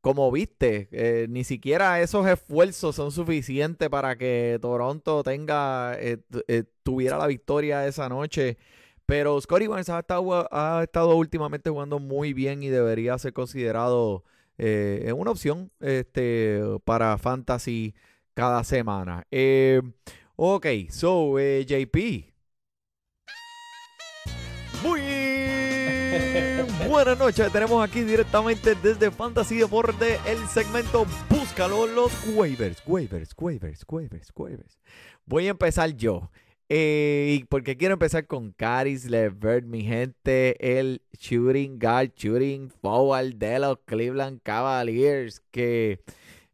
como 0.00 0.30
viste, 0.30 0.88
eh, 0.92 1.26
ni 1.28 1.44
siquiera 1.44 2.00
esos 2.00 2.26
esfuerzos 2.26 2.96
son 2.96 3.12
suficientes 3.12 3.88
para 3.88 4.16
que 4.16 4.58
Toronto 4.60 5.22
tenga, 5.22 5.94
eh, 5.98 6.18
eh, 6.48 6.64
tuviera 6.82 7.18
la 7.18 7.26
victoria 7.26 7.86
esa 7.86 8.08
noche. 8.08 8.56
Pero 9.08 9.40
Scotty 9.40 9.66
Barnes 9.66 9.88
ha 9.88 10.00
estado, 10.82 11.16
últimamente 11.16 11.70
jugando 11.70 11.98
muy 11.98 12.34
bien 12.34 12.62
y 12.62 12.68
debería 12.68 13.16
ser 13.16 13.32
considerado 13.32 14.22
eh, 14.58 15.10
una 15.16 15.30
opción 15.30 15.70
este, 15.80 16.60
para 16.84 17.16
Fantasy 17.16 17.94
cada 18.34 18.62
semana. 18.64 19.26
Eh, 19.30 19.80
ok, 20.36 20.66
so, 20.90 21.38
eh, 21.38 21.64
JP. 21.64 21.96
Muy 24.82 25.00
buenas 26.86 27.18
noches. 27.18 27.50
Tenemos 27.50 27.82
aquí 27.82 28.02
directamente 28.02 28.74
desde 28.74 29.10
Fantasy 29.10 29.56
Deporte 29.56 30.20
el 30.26 30.46
segmento 30.48 31.06
Búscalo 31.30 31.86
los 31.86 32.12
waivers, 32.34 32.82
waivers, 32.86 33.34
waivers, 33.38 33.86
waivers, 33.88 34.30
waivers. 34.36 34.78
Voy 35.24 35.46
a 35.46 35.52
empezar 35.52 35.96
yo. 35.96 36.30
Eh, 36.70 37.38
y 37.40 37.44
porque 37.44 37.76
quiero 37.78 37.94
empezar 37.94 38.26
con 38.26 38.52
Caris 38.52 39.06
Levert, 39.08 39.64
mi 39.64 39.82
gente, 39.82 40.78
el 40.78 41.00
shooting 41.18 41.78
guard, 41.78 42.10
shooting 42.14 42.68
forward 42.82 43.34
de 43.36 43.58
los 43.58 43.78
Cleveland 43.86 44.40
Cavaliers, 44.42 45.40
que 45.50 46.00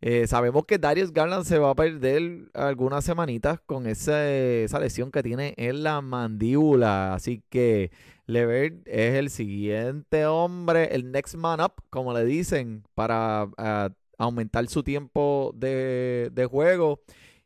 eh, 0.00 0.26
sabemos 0.28 0.66
que 0.66 0.78
Darius 0.78 1.12
Garland 1.12 1.44
se 1.44 1.58
va 1.58 1.70
a 1.70 1.74
perder 1.74 2.48
algunas 2.54 3.04
semanitas 3.04 3.58
con 3.66 3.86
ese- 3.88 4.64
esa 4.64 4.78
lesión 4.78 5.10
que 5.10 5.22
tiene 5.22 5.54
en 5.56 5.82
la 5.82 6.00
mandíbula, 6.00 7.14
así 7.14 7.42
que 7.48 7.90
Levert 8.26 8.86
es 8.86 9.14
el 9.14 9.30
siguiente 9.30 10.26
hombre, 10.26 10.94
el 10.94 11.10
next 11.10 11.34
man 11.34 11.60
up, 11.60 11.72
como 11.90 12.12
le 12.14 12.24
dicen, 12.24 12.84
para 12.94 13.48
ah, 13.58 13.90
aumentar 14.18 14.66
su 14.68 14.82
tiempo 14.84 15.52
de, 15.56 16.30
de 16.32 16.46
juego. 16.46 17.00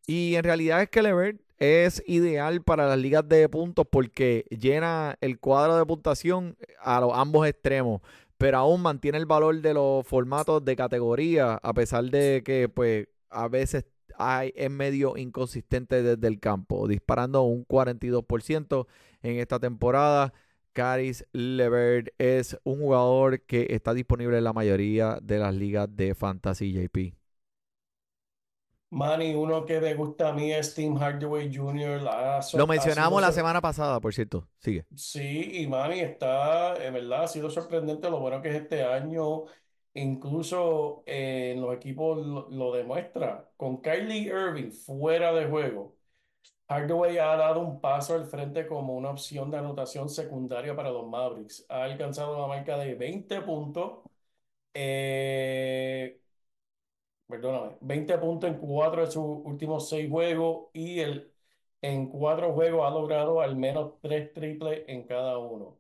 Y 0.07 0.35
en 0.35 0.45
realidad 0.45 0.83
es 0.83 0.89
que 0.91 1.03
Levert 1.03 1.41
es 1.59 2.03
ideal 2.07 2.63
para 2.63 2.87
las 2.87 2.99
ligas 2.99 3.29
de 3.29 3.49
puntos 3.49 3.87
porque 3.91 4.45
llena 4.51 5.17
el 5.21 5.39
cuadro 5.41 5.77
de 5.77 5.87
puntuación 5.87 6.57
a 6.81 7.01
los 7.01 7.13
ambos 7.15 7.47
extremos, 7.47 8.01
pero 8.37 8.59
aún 8.59 8.83
mantiene 8.83 9.19
el 9.19 9.27
valor 9.27 9.61
de 9.61 9.75
los 9.75 10.07
formatos 10.07 10.65
de 10.65 10.77
categoría, 10.77 11.55
a 11.55 11.75
pesar 11.75 12.05
de 12.05 12.43
que 12.45 12.69
pues 12.69 13.09
a 13.31 13.49
veces 13.49 13.85
hay, 14.17 14.53
es 14.57 14.71
medio 14.71 15.17
inconsistente 15.17 16.03
desde 16.03 16.29
el 16.29 16.41
campo, 16.41 16.87
disparando 16.89 17.43
un 17.43 17.67
42% 17.67 18.87
en 19.23 19.39
esta 19.39 19.59
temporada. 19.59 20.33
Caris 20.73 21.27
Levert 21.33 22.09
es 22.19 22.57
un 22.63 22.79
jugador 22.81 23.41
que 23.43 23.67
está 23.71 23.95
disponible 23.95 24.39
en 24.39 24.45
la 24.45 24.53
mayoría 24.53 25.19
de 25.21 25.39
las 25.39 25.55
ligas 25.55 25.89
de 25.97 26.15
Fantasy 26.15 26.73
JP. 26.73 27.18
Manny, 28.91 29.35
uno 29.35 29.67
que 29.67 29.81
me 29.81 29.95
gusta 29.95 30.31
a 30.31 30.33
mí 30.33 30.51
es 30.53 30.75
Tim 30.75 30.97
Hardaway 30.97 31.55
Jr. 31.55 32.01
So- 32.43 32.57
Lo 32.59 32.67
mencionamos 32.67 33.21
la 33.21 33.33
semana 33.33 33.61
pasada, 33.61 34.01
por 34.01 34.15
cierto. 34.15 34.49
Sigue. 34.61 34.87
Sí, 34.97 35.61
y 35.63 35.67
Manny 35.67 36.01
está, 36.01 36.75
en 36.85 36.95
verdad, 36.95 37.25
ha 37.25 37.29
sido 37.29 37.51
sorprendente 37.51 38.09
lo 38.11 38.19
bueno 38.21 38.41
que 38.41 38.49
es 38.49 38.55
este 38.57 38.83
año. 38.85 39.45
Incluso 39.95 41.03
eh, 41.07 41.53
en 41.55 41.61
los 41.61 41.75
equipos 41.75 42.25
lo, 42.27 42.49
lo 42.51 42.73
demuestra. 42.73 43.51
Con 43.57 43.81
Kylie 43.83 44.23
Irving 44.29 44.71
fuera 44.71 45.33
de 45.33 45.47
juego, 45.47 45.97
Hardaway 46.69 47.19
ha 47.19 47.37
dado 47.37 47.61
un 47.61 47.81
paso 47.81 48.15
al 48.15 48.27
frente 48.27 48.67
como 48.67 48.97
una 48.97 49.11
opción 49.11 49.51
de 49.51 49.59
anotación 49.59 50.09
secundaria 50.09 50.77
para 50.77 50.91
los 50.91 51.07
Mavericks. 51.09 51.67
Ha 51.69 51.85
alcanzado 51.85 52.41
la 52.41 52.47
marca 52.49 52.79
de 52.79 52.95
20 52.95 53.41
puntos. 53.43 54.01
eh, 54.75 56.18
perdóname, 57.29 57.77
20 57.81 58.19
puntos 58.19 58.51
en 58.51 58.59
cuatro 58.59 59.05
de 59.05 59.11
sus 59.13 59.25
últimos 59.45 59.89
seis 59.89 60.11
juegos 60.11 60.69
y 60.73 61.01
el, 61.01 61.33
en 61.83 62.09
cuatro 62.11 62.53
juegos 62.55 62.87
ha 62.87 62.91
logrado 62.91 63.41
al 63.41 63.57
menos 63.57 63.95
tres 64.01 64.33
triples 64.33 64.85
en 64.89 65.05
cada 65.07 65.39
uno. 65.39 65.79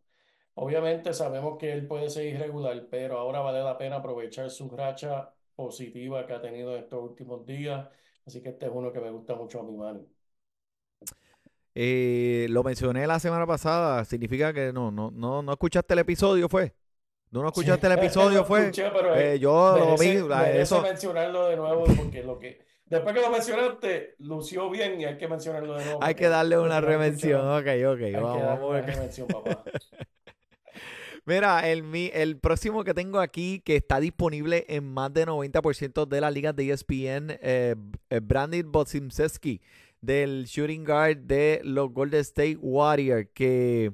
Obviamente 0.54 1.14
sabemos 1.14 1.58
que 1.58 1.72
él 1.72 1.86
puede 1.86 2.10
ser 2.10 2.26
irregular, 2.26 2.88
pero 2.90 3.18
ahora 3.18 3.40
vale 3.40 3.62
la 3.62 3.78
pena 3.78 3.96
aprovechar 3.98 4.50
su 4.50 4.68
racha 4.70 5.34
positiva 5.56 6.26
que 6.26 6.34
ha 6.34 6.42
tenido 6.42 6.74
en 6.76 6.84
estos 6.84 7.02
últimos 7.02 7.46
días. 7.46 7.88
Así 8.26 8.42
que 8.42 8.50
este 8.50 8.66
es 8.66 8.72
uno 8.74 8.92
que 8.92 9.00
me 9.00 9.10
gusta 9.10 9.34
mucho 9.36 9.60
a 9.60 9.64
mi 9.64 9.76
mano. 9.76 10.06
Eh, 11.74 12.46
lo 12.50 12.64
mencioné 12.64 13.06
la 13.06 13.20
semana 13.20 13.46
pasada. 13.46 14.04
Significa 14.04 14.52
que 14.52 14.72
no, 14.72 14.90
no, 14.90 15.10
no, 15.12 15.42
no 15.42 15.52
escuchaste 15.52 15.94
el 15.94 16.00
episodio, 16.00 16.48
¿fue? 16.48 16.74
¿No, 17.30 17.42
no 17.42 17.48
Sí, 17.48 17.60
escuchaste 17.60 17.86
el 17.86 17.92
episodio, 17.98 18.44
fue? 18.44 18.60
escuché, 18.60 18.90
pero 18.90 19.14
eh, 19.14 19.38
yo 19.38 19.76
lo 19.78 19.96
vi, 19.98 20.22
merece 20.22 20.62
eso, 20.62 20.82
mencionarlo 20.82 21.46
de 21.48 21.56
nuevo 21.56 21.84
porque 21.96 22.22
lo 22.22 22.38
que 22.38 22.60
después 22.86 23.14
que 23.14 23.20
lo 23.20 23.30
mencionaste, 23.30 24.14
lució 24.18 24.70
bien 24.70 25.00
y 25.00 25.04
hay 25.04 25.18
que 25.18 25.28
mencionarlo 25.28 25.74
de 25.76 25.84
nuevo 25.84 26.02
hay 26.02 26.14
que 26.14 26.28
darle 26.28 26.58
una 26.58 26.80
que 26.80 26.86
remención. 26.86 27.40
Ok, 27.46 27.66
ok, 27.66 27.66
hay 27.66 28.12
que 28.12 28.16
vamos, 28.16 28.42
darle 28.42 28.60
vamos. 28.60 28.70
una 28.70 28.80
remención, 28.80 29.26
papá. 29.28 29.62
Mira, 31.26 31.68
el, 31.68 31.84
el 32.14 32.38
próximo 32.38 32.84
que 32.84 32.94
tengo 32.94 33.20
aquí, 33.20 33.60
que 33.60 33.76
está 33.76 34.00
disponible 34.00 34.64
en 34.66 34.84
más 34.84 35.12
de 35.12 35.26
90% 35.26 36.06
de 36.08 36.20
las 36.22 36.32
ligas 36.32 36.56
de 36.56 36.70
ESPN, 36.72 37.38
eh, 37.42 37.74
Brandon 38.22 38.72
Bosimsewski, 38.72 39.60
del 40.00 40.46
shooting 40.46 40.86
guard 40.86 41.18
de 41.18 41.60
los 41.64 41.92
Golden 41.92 42.20
State 42.20 42.56
Warriors, 42.58 43.28
que, 43.34 43.92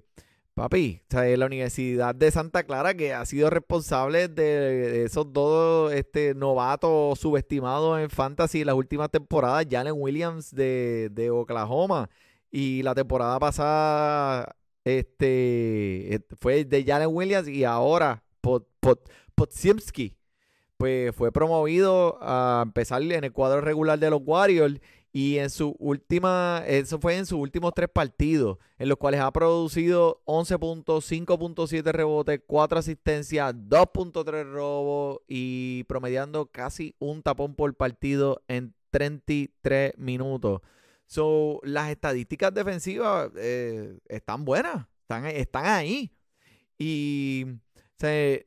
papi, 0.54 1.02
sea, 1.10 1.36
la 1.36 1.46
Universidad 1.46 2.14
de 2.14 2.30
Santa 2.30 2.62
Clara, 2.64 2.94
que 2.94 3.12
ha 3.12 3.24
sido 3.26 3.50
responsable 3.50 4.28
de, 4.28 5.04
esos 5.04 5.32
dos 5.32 5.92
este, 5.92 6.34
novatos 6.34 7.18
subestimados 7.18 8.00
en 8.00 8.10
fantasy 8.10 8.64
las 8.64 8.74
últimas 8.74 9.10
temporadas, 9.10 9.66
Jalen 9.68 9.94
Williams 9.96 10.54
de, 10.54 11.08
de 11.12 11.30
Oklahoma, 11.30 12.08
y 12.50 12.82
la 12.82 12.94
temporada 12.94 13.38
pasada 13.40 14.56
este 14.84 16.14
eh, 16.14 16.20
fue 16.38 16.64
de 16.64 16.84
Jalen 16.84 17.08
Williams 17.10 17.48
y 17.48 17.64
ahora 17.64 18.22
Pot, 18.40 18.68
pues 20.76 21.14
fue 21.16 21.32
promovido 21.32 22.18
a 22.20 22.60
empezar 22.64 23.02
en 23.02 23.24
el 23.24 23.32
cuadro 23.32 23.60
regular 23.60 23.98
de 23.98 24.10
los 24.10 24.20
Warriors 24.24 24.80
y 25.16 25.38
en 25.38 25.48
su 25.48 25.76
última, 25.78 26.64
eso 26.66 26.98
fue 26.98 27.16
en 27.16 27.24
sus 27.24 27.38
últimos 27.38 27.72
tres 27.72 27.88
partidos, 27.88 28.58
en 28.78 28.88
los 28.88 28.98
cuales 28.98 29.20
ha 29.20 29.30
producido 29.30 30.20
11 30.24 30.58
puntos, 30.58 31.08
5.7 31.08 31.84
rebotes, 31.92 32.40
4 32.44 32.80
asistencias, 32.80 33.54
2.3 33.54 34.52
robos 34.52 35.20
y 35.28 35.84
promediando 35.84 36.46
casi 36.46 36.96
un 36.98 37.22
tapón 37.22 37.54
por 37.54 37.72
partido 37.76 38.42
en 38.48 38.74
33 38.90 39.96
minutos. 39.98 40.62
So, 41.06 41.60
las 41.62 41.90
estadísticas 41.90 42.52
defensivas 42.52 43.30
eh, 43.36 43.96
están 44.08 44.44
buenas, 44.44 44.88
están, 45.02 45.26
están 45.26 45.66
ahí. 45.66 46.10
Y 46.76 47.46
se, 48.00 48.44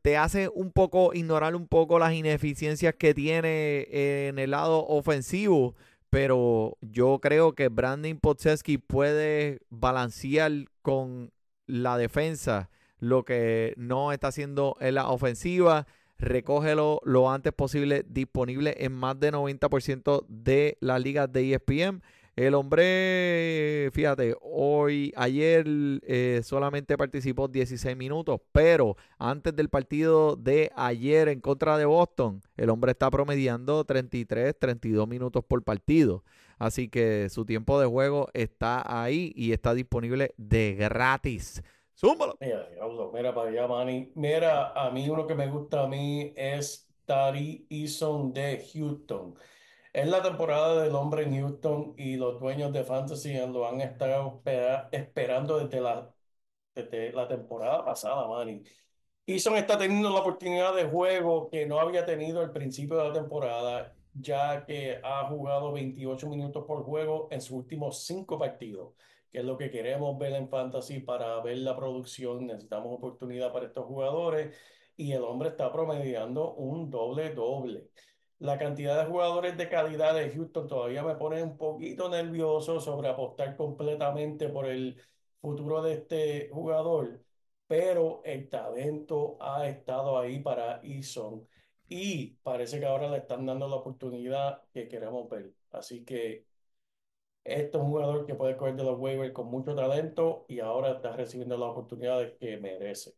te 0.00 0.16
hace 0.16 0.48
un 0.48 0.72
poco 0.72 1.14
ignorar 1.14 1.54
un 1.54 1.68
poco 1.68 1.98
las 1.98 2.12
ineficiencias 2.12 2.94
que 2.94 3.14
tiene 3.14 3.86
en 4.28 4.38
el 4.38 4.50
lado 4.50 4.86
ofensivo, 4.86 5.74
pero 6.10 6.76
yo 6.80 7.20
creo 7.20 7.54
que 7.54 7.68
Brandon 7.68 8.18
Podseski 8.18 8.78
puede 8.78 9.60
balancear 9.70 10.52
con 10.82 11.32
la 11.66 11.96
defensa 11.96 12.70
lo 12.98 13.24
que 13.24 13.74
no 13.76 14.12
está 14.12 14.28
haciendo 14.28 14.76
en 14.80 14.96
la 14.96 15.08
ofensiva. 15.08 15.86
Recógelo 16.18 17.00
lo 17.04 17.30
antes 17.30 17.52
posible 17.52 18.04
disponible 18.06 18.76
en 18.78 18.92
más 18.92 19.18
de 19.18 19.32
90% 19.32 20.24
de 20.28 20.76
las 20.80 21.02
ligas 21.02 21.32
de 21.32 21.54
ESPN. 21.54 22.02
El 22.34 22.54
hombre, 22.54 23.90
fíjate, 23.92 24.34
hoy, 24.40 25.12
ayer 25.16 25.66
eh, 26.06 26.40
solamente 26.42 26.96
participó 26.96 27.46
16 27.46 27.94
minutos, 27.94 28.40
pero 28.52 28.96
antes 29.18 29.54
del 29.54 29.68
partido 29.68 30.36
de 30.36 30.70
ayer 30.74 31.28
en 31.28 31.42
contra 31.42 31.76
de 31.76 31.84
Boston, 31.84 32.40
el 32.56 32.70
hombre 32.70 32.92
está 32.92 33.10
promediando 33.10 33.84
33, 33.84 34.58
32 34.58 35.06
minutos 35.06 35.44
por 35.44 35.62
partido. 35.62 36.24
Así 36.58 36.88
que 36.88 37.28
su 37.28 37.44
tiempo 37.44 37.78
de 37.78 37.86
juego 37.86 38.28
está 38.32 38.82
ahí 38.86 39.32
y 39.36 39.52
está 39.52 39.74
disponible 39.74 40.32
de 40.38 40.74
gratis. 40.74 41.62
Súmalo. 41.92 42.38
Mira, 42.40 42.66
mira 43.12 43.34
para 43.34 43.50
allá, 43.50 43.66
Manny. 43.66 44.10
Mira, 44.14 44.72
a 44.72 44.90
mí 44.90 45.06
uno 45.06 45.26
que 45.26 45.34
me 45.34 45.48
gusta 45.48 45.82
a 45.82 45.86
mí 45.86 46.32
es 46.34 46.88
Tari 47.04 47.66
Eason 47.68 48.32
de 48.32 48.64
Houston. 48.72 49.34
Es 49.92 50.08
la 50.08 50.22
temporada 50.22 50.82
del 50.82 50.94
hombre 50.94 51.24
en 51.24 51.34
Houston 51.38 51.94
y 51.98 52.16
los 52.16 52.40
dueños 52.40 52.72
de 52.72 52.82
Fantasy 52.84 53.34
lo 53.48 53.66
han 53.68 53.80
estado 53.82 54.42
esperando 54.90 55.58
desde 55.58 55.80
la, 55.82 56.10
desde 56.74 57.12
la 57.12 57.28
temporada 57.28 57.84
pasada, 57.84 58.26
Manny. 58.26 58.62
Eason 59.26 59.56
está 59.56 59.78
teniendo 59.78 60.10
la 60.10 60.20
oportunidad 60.20 60.74
de 60.74 60.84
juego 60.86 61.50
que 61.50 61.66
no 61.66 61.78
había 61.80 62.06
tenido 62.06 62.40
al 62.40 62.52
principio 62.52 62.96
de 62.98 63.08
la 63.08 63.12
temporada, 63.12 63.94
ya 64.14 64.64
que 64.64 64.98
ha 65.02 65.26
jugado 65.28 65.72
28 65.72 66.28
minutos 66.28 66.64
por 66.66 66.84
juego 66.84 67.28
en 67.30 67.40
sus 67.42 67.52
últimos 67.58 68.04
cinco 68.06 68.38
partidos, 68.38 68.94
que 69.30 69.40
es 69.40 69.44
lo 69.44 69.58
que 69.58 69.70
queremos 69.70 70.18
ver 70.18 70.32
en 70.34 70.48
Fantasy 70.48 71.00
para 71.00 71.40
ver 71.42 71.58
la 71.58 71.76
producción. 71.76 72.46
Necesitamos 72.46 72.96
oportunidad 72.96 73.52
para 73.52 73.66
estos 73.66 73.84
jugadores 73.86 74.56
y 74.96 75.12
el 75.12 75.22
hombre 75.22 75.50
está 75.50 75.70
promediando 75.72 76.54
un 76.54 76.90
doble-doble 76.90 77.90
la 78.42 78.58
cantidad 78.58 78.98
de 78.98 79.10
jugadores 79.10 79.56
de 79.56 79.68
calidad 79.68 80.14
de 80.14 80.30
Houston 80.30 80.66
todavía 80.66 81.02
me 81.04 81.14
pone 81.14 81.42
un 81.42 81.56
poquito 81.56 82.08
nervioso 82.08 82.80
sobre 82.80 83.08
apostar 83.08 83.56
completamente 83.56 84.48
por 84.48 84.66
el 84.66 85.00
futuro 85.40 85.82
de 85.82 85.94
este 85.94 86.50
jugador, 86.52 87.22
pero 87.68 88.20
el 88.24 88.48
talento 88.48 89.36
ha 89.40 89.68
estado 89.68 90.18
ahí 90.18 90.40
para 90.40 90.80
Eason 90.82 91.46
y 91.88 92.30
parece 92.42 92.80
que 92.80 92.86
ahora 92.86 93.08
le 93.10 93.18
están 93.18 93.46
dando 93.46 93.68
la 93.68 93.76
oportunidad 93.76 94.62
que 94.72 94.88
queremos 94.88 95.28
ver. 95.30 95.52
Así 95.70 96.04
que 96.04 96.46
este 97.44 97.76
es 97.78 97.82
un 97.82 97.90
jugador 97.90 98.26
que 98.26 98.34
puede 98.34 98.56
coger 98.56 98.76
de 98.76 98.84
los 98.84 98.98
waivers 98.98 99.32
con 99.32 99.46
mucho 99.48 99.74
talento 99.74 100.46
y 100.48 100.60
ahora 100.60 100.92
está 100.92 101.12
recibiendo 101.16 101.56
las 101.58 101.70
oportunidades 101.70 102.34
que 102.40 102.56
merece. 102.58 103.14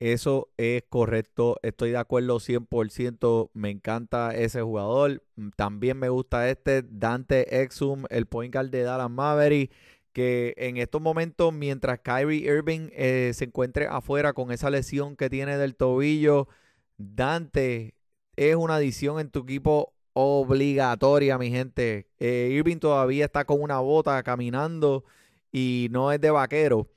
Eso 0.00 0.48
es 0.56 0.84
correcto, 0.88 1.56
estoy 1.62 1.90
de 1.90 1.96
acuerdo 1.96 2.38
100%, 2.38 3.50
me 3.52 3.70
encanta 3.70 4.34
ese 4.34 4.62
jugador. 4.62 5.24
Mm, 5.34 5.48
también 5.56 5.98
me 5.98 6.08
gusta 6.08 6.48
este 6.48 6.82
Dante 6.82 7.62
Exum, 7.62 8.04
el 8.10 8.26
point 8.26 8.54
guard 8.54 8.70
de 8.70 8.82
Dallas 8.82 9.10
Maverick, 9.10 9.72
que 10.12 10.54
en 10.56 10.76
estos 10.76 11.02
momentos, 11.02 11.52
mientras 11.52 12.00
Kyrie 12.00 12.46
Irving 12.48 12.90
eh, 12.92 13.32
se 13.34 13.46
encuentre 13.46 13.86
afuera 13.88 14.32
con 14.34 14.52
esa 14.52 14.70
lesión 14.70 15.16
que 15.16 15.30
tiene 15.30 15.58
del 15.58 15.74
tobillo, 15.74 16.48
Dante 16.96 17.94
es 18.36 18.54
una 18.56 18.76
adición 18.76 19.18
en 19.20 19.30
tu 19.30 19.40
equipo 19.40 19.94
obligatoria, 20.12 21.38
mi 21.38 21.50
gente. 21.50 22.08
Eh, 22.18 22.50
Irving 22.52 22.78
todavía 22.78 23.24
está 23.24 23.44
con 23.44 23.60
una 23.62 23.80
bota 23.80 24.22
caminando 24.22 25.04
y 25.52 25.88
no 25.90 26.12
es 26.12 26.20
de 26.20 26.30
vaquero. 26.30 26.88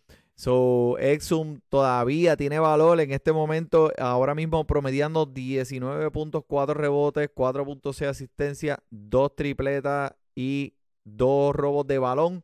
So, 0.41 0.97
Exum 0.97 1.59
todavía 1.69 2.35
tiene 2.35 2.57
valor 2.57 2.99
en 2.99 3.11
este 3.11 3.31
momento, 3.31 3.91
ahora 3.99 4.33
mismo 4.33 4.65
promediando 4.65 5.31
19.4 5.31 6.73
rebotes, 6.73 7.29
4.6 7.31 8.07
asistencia, 8.07 8.79
2 8.89 9.35
tripletas 9.35 10.15
y 10.33 10.73
2 11.03 11.55
robos 11.55 11.85
de 11.85 11.99
balón. 11.99 12.43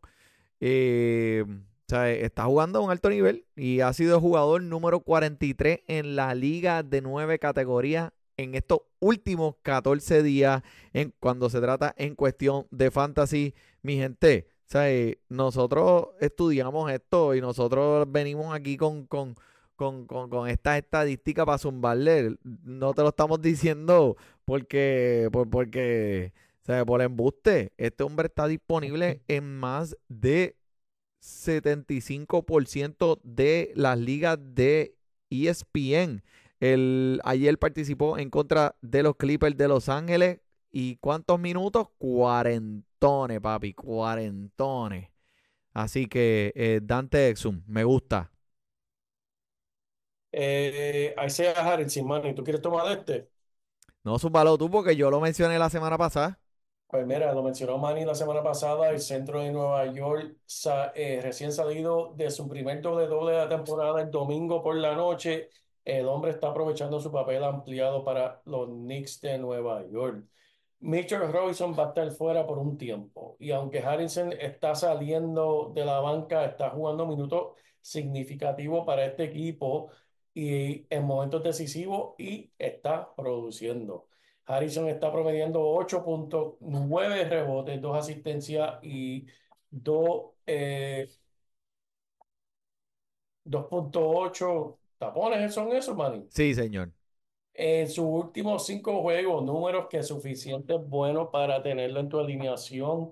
Eh, 0.59 1.43
o 1.47 1.85
sea, 1.87 2.11
está 2.11 2.45
jugando 2.45 2.77
a 2.77 2.81
un 2.83 2.91
alto 2.91 3.09
nivel 3.09 3.47
y 3.55 3.79
ha 3.79 3.91
sido 3.93 4.21
jugador 4.21 4.61
número 4.61 4.99
43 4.99 5.79
en 5.87 6.15
la 6.15 6.35
liga 6.35 6.83
de 6.83 7.01
9 7.01 7.39
categorías 7.39 8.11
en 8.37 8.53
estos 8.53 8.81
últimos 8.99 9.55
14 9.63 10.21
días 10.21 10.61
en, 10.93 11.15
cuando 11.19 11.49
se 11.49 11.61
trata 11.61 11.95
en 11.97 12.13
cuestión 12.13 12.67
de 12.69 12.91
fantasy. 12.91 13.55
Mi 13.81 13.95
gente, 13.95 14.45
sea, 14.69 15.15
nosotros 15.29 16.09
estudiamos 16.19 16.91
esto 16.91 17.33
y 17.35 17.41
nosotros 17.41 18.05
venimos 18.11 18.53
aquí 18.53 18.75
con, 18.75 19.05
con, 19.05 19.35
con, 19.75 20.05
con, 20.07 20.49
estas 20.49 20.77
estadísticas 20.79 21.45
para 21.45 21.57
zumbarle. 21.57 22.35
No 22.43 22.93
te 22.93 23.01
lo 23.01 23.09
estamos 23.09 23.41
diciendo 23.41 24.17
porque, 24.45 25.29
por, 25.31 25.49
porque, 25.49 26.33
o 26.63 26.65
sea, 26.65 26.85
por 26.85 27.01
embuste. 27.01 27.71
Este 27.77 28.03
hombre 28.03 28.27
está 28.27 28.47
disponible 28.47 29.21
en 29.29 29.57
más 29.57 29.95
de 30.09 30.57
75% 31.21 33.19
de 33.23 33.71
las 33.75 33.97
ligas 33.97 34.37
de 34.41 34.95
ESPN. 35.29 36.23
El, 36.59 37.21
ayer 37.23 37.57
participó 37.57 38.17
en 38.17 38.29
contra 38.29 38.75
de 38.81 39.03
los 39.03 39.15
Clippers 39.15 39.55
de 39.57 39.67
Los 39.67 39.89
Ángeles. 39.89 40.39
¿Y 40.71 40.97
cuántos 40.97 41.39
minutos? 41.39 41.87
40 41.99 42.86
cuarentones, 42.99 43.41
papi, 43.41 43.73
cuarentones. 43.73 45.09
Así 45.73 46.07
que 46.07 46.51
eh, 46.55 46.79
Dante 46.83 47.29
Exum, 47.29 47.63
me 47.67 47.83
gusta. 47.83 48.31
Eh, 50.31 51.15
Isaiah 51.25 51.53
Harrison, 51.53 52.07
man, 52.07 52.25
¿y 52.27 52.35
tú 52.35 52.43
quieres 52.43 52.61
tomar 52.61 52.97
este? 52.97 53.29
No, 54.03 54.17
súbalo 54.17 54.57
tú 54.57 54.69
porque 54.71 54.95
yo 54.95 55.11
lo 55.11 55.19
mencioné 55.19 55.59
la 55.59 55.69
semana 55.69 55.97
pasada. 55.97 56.39
Pues 56.87 57.05
mira, 57.05 57.33
lo 57.33 57.43
mencionó 57.43 57.77
Manny 57.77 58.05
la 58.05 58.15
semana 58.15 58.41
pasada, 58.41 58.89
el 58.89 59.01
centro 59.01 59.41
de 59.41 59.51
Nueva 59.51 59.85
York, 59.93 60.37
eh, 60.95 61.19
recién 61.21 61.51
salido 61.51 62.13
de 62.15 62.31
su 62.31 62.47
primer 62.47 62.81
doble 62.81 63.07
doble 63.07 63.33
de 63.33 63.39
la 63.39 63.49
temporada 63.49 64.01
el 64.01 64.09
domingo 64.09 64.63
por 64.63 64.75
la 64.77 64.95
noche. 64.95 65.49
El 65.83 66.07
hombre 66.07 66.31
está 66.31 66.47
aprovechando 66.49 67.01
su 67.01 67.11
papel 67.11 67.43
ampliado 67.43 68.05
para 68.05 68.41
los 68.45 68.69
Knicks 68.69 69.19
de 69.19 69.37
Nueva 69.37 69.85
York. 69.89 70.25
Mitchell 70.79 71.31
Robinson 71.31 71.73
va 71.77 71.85
a 71.85 71.87
estar 71.89 72.11
fuera 72.11 72.45
por 72.45 72.59
un 72.59 72.77
tiempo 72.77 73.35
y 73.39 73.51
aunque 73.51 73.79
Harrison 73.79 74.31
está 74.33 74.75
saliendo 74.75 75.71
de 75.73 75.85
la 75.85 75.99
banca, 75.99 76.45
está 76.45 76.69
jugando 76.69 77.07
minutos 77.07 77.57
significativos 77.81 78.85
para 78.85 79.05
este 79.05 79.23
equipo 79.23 79.89
y 80.33 80.85
en 80.89 81.03
momentos 81.03 81.43
decisivos 81.43 82.13
y 82.19 82.51
está 82.59 83.13
produciendo. 83.15 84.07
Harrison 84.45 84.87
está 84.87 85.11
promediando 85.11 85.61
8.9 85.61 87.27
rebotes, 87.27 87.81
2 87.81 87.97
asistencias 87.97 88.79
y 88.83 89.25
2 89.69 90.21
2.8 93.45 94.77
tapones. 94.97 95.53
¿Son 95.53 95.71
esos, 95.73 95.95
Manny? 95.95 96.27
Sí, 96.29 96.53
señor 96.53 96.96
en 97.57 97.89
sus 97.89 98.05
últimos 98.05 98.65
cinco 98.67 99.01
juegos, 99.01 99.43
números 99.43 99.87
que 99.89 99.97
es 99.97 100.07
suficiente 100.07 100.75
bueno 100.75 101.31
para 101.31 101.61
tenerlo 101.63 101.99
en 101.99 102.07
tu 102.07 102.19
alineación, 102.19 103.11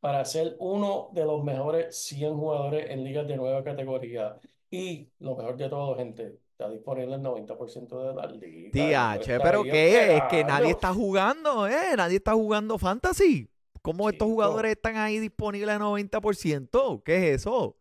para 0.00 0.24
ser 0.24 0.56
uno 0.58 1.08
de 1.12 1.24
los 1.24 1.42
mejores 1.44 1.96
100 1.96 2.34
jugadores 2.36 2.90
en 2.90 3.04
ligas 3.04 3.28
de 3.28 3.36
nueva 3.36 3.62
categoría. 3.62 4.38
Y 4.70 5.08
lo 5.20 5.36
mejor 5.36 5.56
de 5.56 5.68
todo, 5.68 5.96
gente, 5.96 6.40
está 6.50 6.68
disponible 6.68 7.14
el 7.14 7.22
90% 7.22 8.08
de 8.08 8.14
la 8.14 8.26
liga. 8.26 8.70
Tía, 8.72 9.40
pero 9.40 9.62
¿qué? 9.62 10.16
Es 10.16 10.22
que 10.24 10.42
nadie 10.42 10.70
está 10.70 10.92
jugando, 10.92 11.68
¿eh? 11.68 11.94
Nadie 11.96 12.16
está 12.16 12.32
jugando 12.34 12.78
fantasy. 12.78 13.48
¿Cómo 13.82 14.10
estos 14.10 14.26
jugadores 14.26 14.72
están 14.72 14.96
ahí 14.96 15.20
disponibles 15.20 15.76
al 15.76 15.80
90%? 15.80 17.02
¿Qué 17.04 17.16
es 17.16 17.42
eso? 17.42 17.76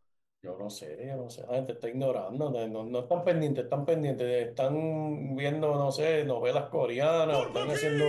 Yo 0.46 0.56
no 0.60 0.70
sé, 0.70 1.06
yo 1.08 1.16
no 1.18 1.30
sé, 1.30 1.42
la 1.48 1.56
gente 1.56 1.74
está 1.74 1.90
ignorando, 1.90 2.50
no, 2.52 2.84
no, 2.86 3.00
están 3.00 3.24
pendientes, 3.24 3.64
están 3.64 3.84
pendientes, 3.84 4.48
están 4.50 5.36
viendo, 5.36 5.74
no 5.76 5.92
sé, 5.92 6.24
novelas 6.24 6.70
coreanas, 6.70 7.36
o 7.38 7.48
están 7.48 7.70
haciendo 7.72 8.06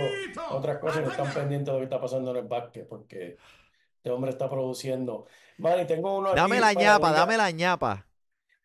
otras 0.51 0.77
cosas 0.77 1.01
y 1.01 1.05
no 1.05 1.11
están 1.11 1.33
pendientes 1.33 1.65
de 1.67 1.71
lo 1.73 1.77
que 1.79 1.83
está 1.85 1.99
pasando 1.99 2.29
en 2.31 2.37
el 2.37 2.47
básquet, 2.47 2.87
porque 2.87 3.37
este 3.95 4.11
hombre 4.11 4.29
está 4.31 4.47
produciendo. 4.49 5.25
Manny, 5.57 5.85
tengo 5.87 6.15
uno 6.19 6.29
aquí 6.29 6.37
Dame 6.37 6.59
la 6.59 6.67
para 6.73 6.79
ñapa, 6.85 7.07
liga- 7.07 7.19
dame 7.19 7.37
la 7.37 7.51
ñapa. 7.51 8.03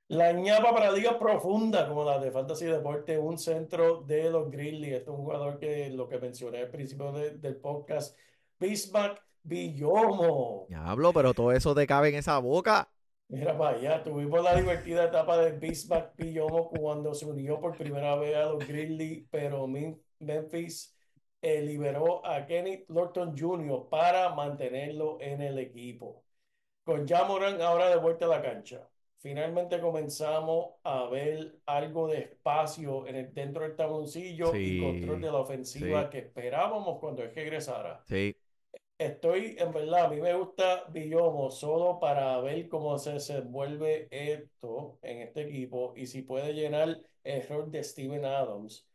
La 0.09 0.33
ñapa 0.33 0.73
para 0.75 0.93
ligas 0.93 1.15
profundas, 1.15 1.89
como 1.89 2.05
la 2.05 2.19
de 2.19 2.31
Fantasy 2.31 2.67
Deporte, 2.67 3.17
un 3.19 3.39
centro 3.39 4.03
de 4.03 4.29
los 4.31 4.51
Grizzlies. 4.51 4.93
Este 4.99 5.11
es 5.11 5.17
un 5.17 5.25
jugador 5.25 5.59
que 5.59 5.89
lo 5.89 6.07
que 6.07 6.19
mencioné 6.19 6.59
al 6.61 6.69
principio 6.69 7.13
de- 7.13 7.31
del 7.39 7.57
podcast, 7.57 8.19
Bismack 8.61 9.23
Villomo. 9.43 10.67
Diablo, 10.69 11.13
pero 11.13 11.33
todo 11.35 11.53
eso 11.53 11.75
te 11.75 11.87
cabe 11.87 12.11
en 12.11 12.17
esa 12.17 12.39
boca. 12.39 12.89
Mira 13.33 13.57
para 13.57 13.79
allá, 13.79 14.03
tuvimos 14.03 14.45
la 14.45 14.55
divertida 14.55 15.05
etapa 15.05 15.39
de 15.39 15.53
Bismack 15.53 16.15
Villomo 16.19 16.69
cuando 16.69 17.15
se 17.15 17.25
unió 17.25 17.59
por 17.59 17.75
primera 17.79 18.15
vez 18.15 18.37
a 18.37 18.45
los 18.45 18.59
Grizzlies, 18.69 19.27
pero 19.31 19.67
Mem- 19.67 19.99
Memphis 20.19 20.95
eh, 21.41 21.63
liberó 21.63 22.25
a 22.27 22.45
Kenny 22.45 22.85
Lorton 22.89 23.35
Jr. 23.35 23.89
para 23.89 24.35
mantenerlo 24.35 25.17
en 25.19 25.41
el 25.41 25.59
equipo. 25.59 26.23
Con 26.85 27.09
Jamoran 27.09 27.63
ahora 27.63 27.89
de 27.89 27.97
vuelta 27.97 28.27
a 28.27 28.29
la 28.29 28.43
cancha. 28.43 28.87
Finalmente 29.21 29.81
comenzamos 29.81 30.75
a 30.83 31.07
ver 31.07 31.55
algo 31.65 32.09
de 32.09 32.19
espacio 32.19 33.07
en 33.07 33.17
el, 33.17 33.33
dentro 33.33 33.63
del 33.63 33.77
tabloncillo 33.77 34.55
y 34.55 34.79
control 34.79 35.23
de 35.23 35.33
la 35.33 35.39
ofensiva 35.39 36.03
sí. 36.03 36.11
que 36.11 36.19
esperábamos 36.19 36.99
cuando 36.99 37.23
él 37.23 37.33
regresara. 37.35 38.03
Sí. 38.07 38.37
Estoy, 39.03 39.57
en 39.59 39.73
verdad, 39.73 40.05
a 40.05 40.09
mí 40.09 40.21
me 40.21 40.33
gusta 40.35 40.85
Villomo 40.91 41.51
solo 41.51 41.99
para 41.99 42.41
ver 42.41 42.69
cómo 42.69 42.99
se 42.99 43.15
desenvuelve 43.15 44.07
esto 44.13 45.01
en 45.03 45.23
este 45.23 45.43
equipo 45.43 45.93
y 45.97 46.07
si 46.07 46.23
puede 46.23 46.55
llenar 46.55 47.01
el 47.25 47.49
rol 47.49 47.71
de 47.73 47.83
Steven 47.83 48.25
Adams 48.25 48.87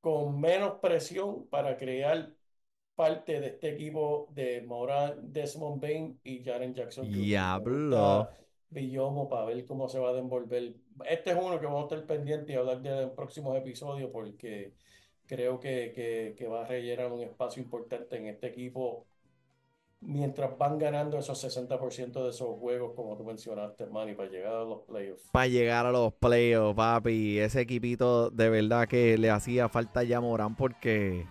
con 0.00 0.40
menos 0.40 0.80
presión 0.80 1.46
para 1.46 1.76
crear 1.76 2.32
parte 2.96 3.40
de 3.40 3.46
este 3.48 3.68
equipo 3.68 4.28
de 4.32 4.62
Moran, 4.62 5.32
Desmond 5.32 5.80
Bain 5.80 6.20
y 6.24 6.42
Jaren 6.42 6.74
Jackson. 6.74 7.08
Diablo. 7.08 8.28
Villomo 8.68 9.28
para 9.28 9.44
ver 9.44 9.64
cómo 9.64 9.88
se 9.88 10.00
va 10.00 10.08
a 10.08 10.12
desenvolver. 10.12 10.74
Este 11.08 11.30
es 11.30 11.36
uno 11.40 11.60
que 11.60 11.66
vamos 11.66 11.82
a 11.82 11.94
estar 11.94 12.04
pendientes 12.04 12.50
y 12.50 12.58
hablar 12.58 12.82
de 12.82 13.02
en 13.02 13.14
próximos 13.14 13.56
episodios 13.56 14.10
porque 14.10 14.72
creo 15.24 15.60
que, 15.60 15.92
que, 15.94 16.34
que 16.36 16.48
va 16.48 16.62
a 16.64 16.66
rellenar 16.66 17.12
un 17.12 17.22
espacio 17.22 17.62
importante 17.62 18.16
en 18.16 18.26
este 18.26 18.48
equipo 18.48 19.06
mientras 20.00 20.56
van 20.58 20.78
ganando 20.78 21.18
esos 21.18 21.42
60% 21.42 22.22
de 22.24 22.30
esos 22.30 22.58
juegos, 22.58 22.92
como 22.94 23.16
tú 23.16 23.24
mencionaste, 23.24 23.86
Manny, 23.86 24.14
para 24.14 24.28
llegar 24.28 24.54
a 24.54 24.64
los 24.64 24.80
playoffs. 24.82 25.28
Para 25.32 25.46
llegar 25.46 25.86
a 25.86 25.92
los 25.92 26.12
playoffs, 26.14 26.76
papi. 26.76 27.38
Ese 27.38 27.60
equipito 27.60 28.30
de 28.30 28.48
verdad 28.50 28.86
que 28.88 29.18
le 29.18 29.30
hacía 29.30 29.68
falta 29.68 30.02
ya 30.02 30.20
Morán 30.20 30.54
porque 30.54 31.26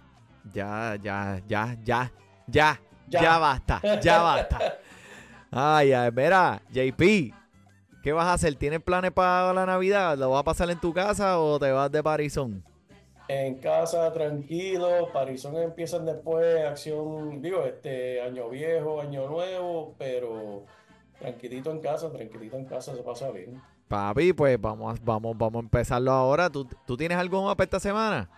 ya, 0.53 0.97
ya, 1.01 1.41
ya, 1.47 1.77
ya, 1.83 2.11
ya, 2.47 2.81
Ya. 3.07 3.21
ya 3.21 3.37
basta, 3.37 3.81
ya 4.01 4.21
basta. 4.21 4.59
Ay, 5.57 5.93
ay, 5.93 6.11
mira, 6.11 6.61
JP, 6.69 7.31
¿qué 8.03 8.11
vas 8.11 8.25
a 8.25 8.33
hacer? 8.33 8.55
¿Tienes 8.55 8.81
planes 8.81 9.11
para 9.11 9.53
la 9.53 9.65
Navidad? 9.65 10.17
¿Lo 10.17 10.31
vas 10.31 10.41
a 10.41 10.43
pasar 10.43 10.69
en 10.69 10.79
tu 10.81 10.93
casa 10.93 11.39
o 11.39 11.57
te 11.59 11.71
vas 11.71 11.89
de 11.89 12.03
Parizón? 12.03 12.61
En 13.27 13.55
casa, 13.55 14.11
tranquilo, 14.13 15.09
Parizón 15.11 15.57
empiezan 15.57 16.05
después 16.05 16.63
acción, 16.63 17.41
digo, 17.41 17.63
este 17.63 18.21
año 18.21 18.49
viejo, 18.49 19.01
año 19.01 19.27
nuevo, 19.27 19.95
pero 19.97 20.65
tranquilito 21.19 21.71
en 21.71 21.79
casa, 21.79 22.11
tranquilito 22.11 22.55
en 22.55 22.65
casa 22.65 22.95
se 22.95 23.01
pasa 23.01 23.31
bien. 23.31 23.59
Papi, 23.87 24.33
pues 24.33 24.59
vamos, 24.61 24.95
a- 24.95 25.01
vamos, 25.03 25.35
vamos 25.37 25.59
a 25.61 25.63
empezarlo 25.65 26.11
ahora. 26.11 26.49
¿Tú, 26.51 26.67
tú 26.85 26.95
tienes 26.97 27.17
algo 27.17 27.43
más 27.43 27.55
para 27.55 27.65
esta 27.65 27.79
semana? 27.79 28.29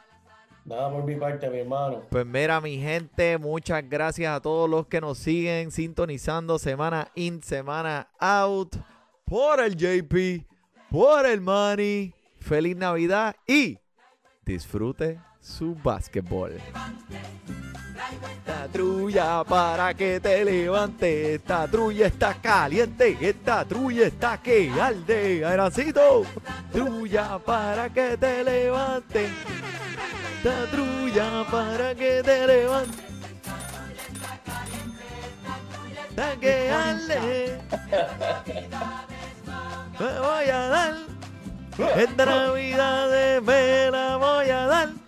Nada 0.64 0.90
por 0.92 1.04
mi 1.04 1.16
parte, 1.16 1.50
mi 1.50 1.60
hermano. 1.60 2.02
Pues 2.10 2.26
mira, 2.26 2.60
mi 2.62 2.78
gente, 2.78 3.38
muchas 3.38 3.82
gracias 3.90 4.34
a 4.36 4.42
todos 4.42 4.70
los 4.70 4.88
que 4.88 5.00
nos 5.02 5.18
siguen 5.18 5.72
sintonizando 5.72 6.60
semana 6.60 7.10
in, 7.16 7.42
semana 7.42 8.10
out. 8.20 8.76
Por 9.26 9.60
el 9.62 9.76
JP, 9.76 10.46
por 10.92 11.26
el 11.26 11.42
Money. 11.42 12.14
Feliz 12.40 12.76
Navidad 12.78 13.36
y 13.48 13.78
disfrute 14.48 15.20
su 15.42 15.76
básquetbol. 15.76 16.54
Esta 18.38 18.68
trulla 18.72 19.44
para 19.44 19.94
que 19.94 20.20
te 20.20 20.46
levante. 20.46 21.36
Esta 21.36 21.68
trulla 21.68 22.08
está 22.08 22.34
caliente. 22.36 23.18
Esta 23.20 23.66
trulla 23.66 24.08
está 24.08 24.38
que 24.42 24.72
arde. 24.72 25.46
Aeracito. 25.46 26.24
Trulla 26.72 27.38
para 27.40 27.90
que 27.90 28.18
te 28.18 28.44
levante. 28.44 29.30
Esta 30.38 30.66
trulla 30.72 31.46
para 31.52 31.94
que 31.94 32.24
te 32.24 32.48
levante. 32.48 33.04
Está 36.10 36.36
que 36.40 36.72
arde. 36.72 37.62
Me 40.00 40.20
voy 40.20 40.50
a 40.50 40.68
dar. 40.68 41.17
Esta 41.78 42.26
Navidad 42.26 43.10
de 43.12 43.42
pena 43.42 44.18
voy 44.18 44.50
a 44.50 44.66
dar. 44.66 45.07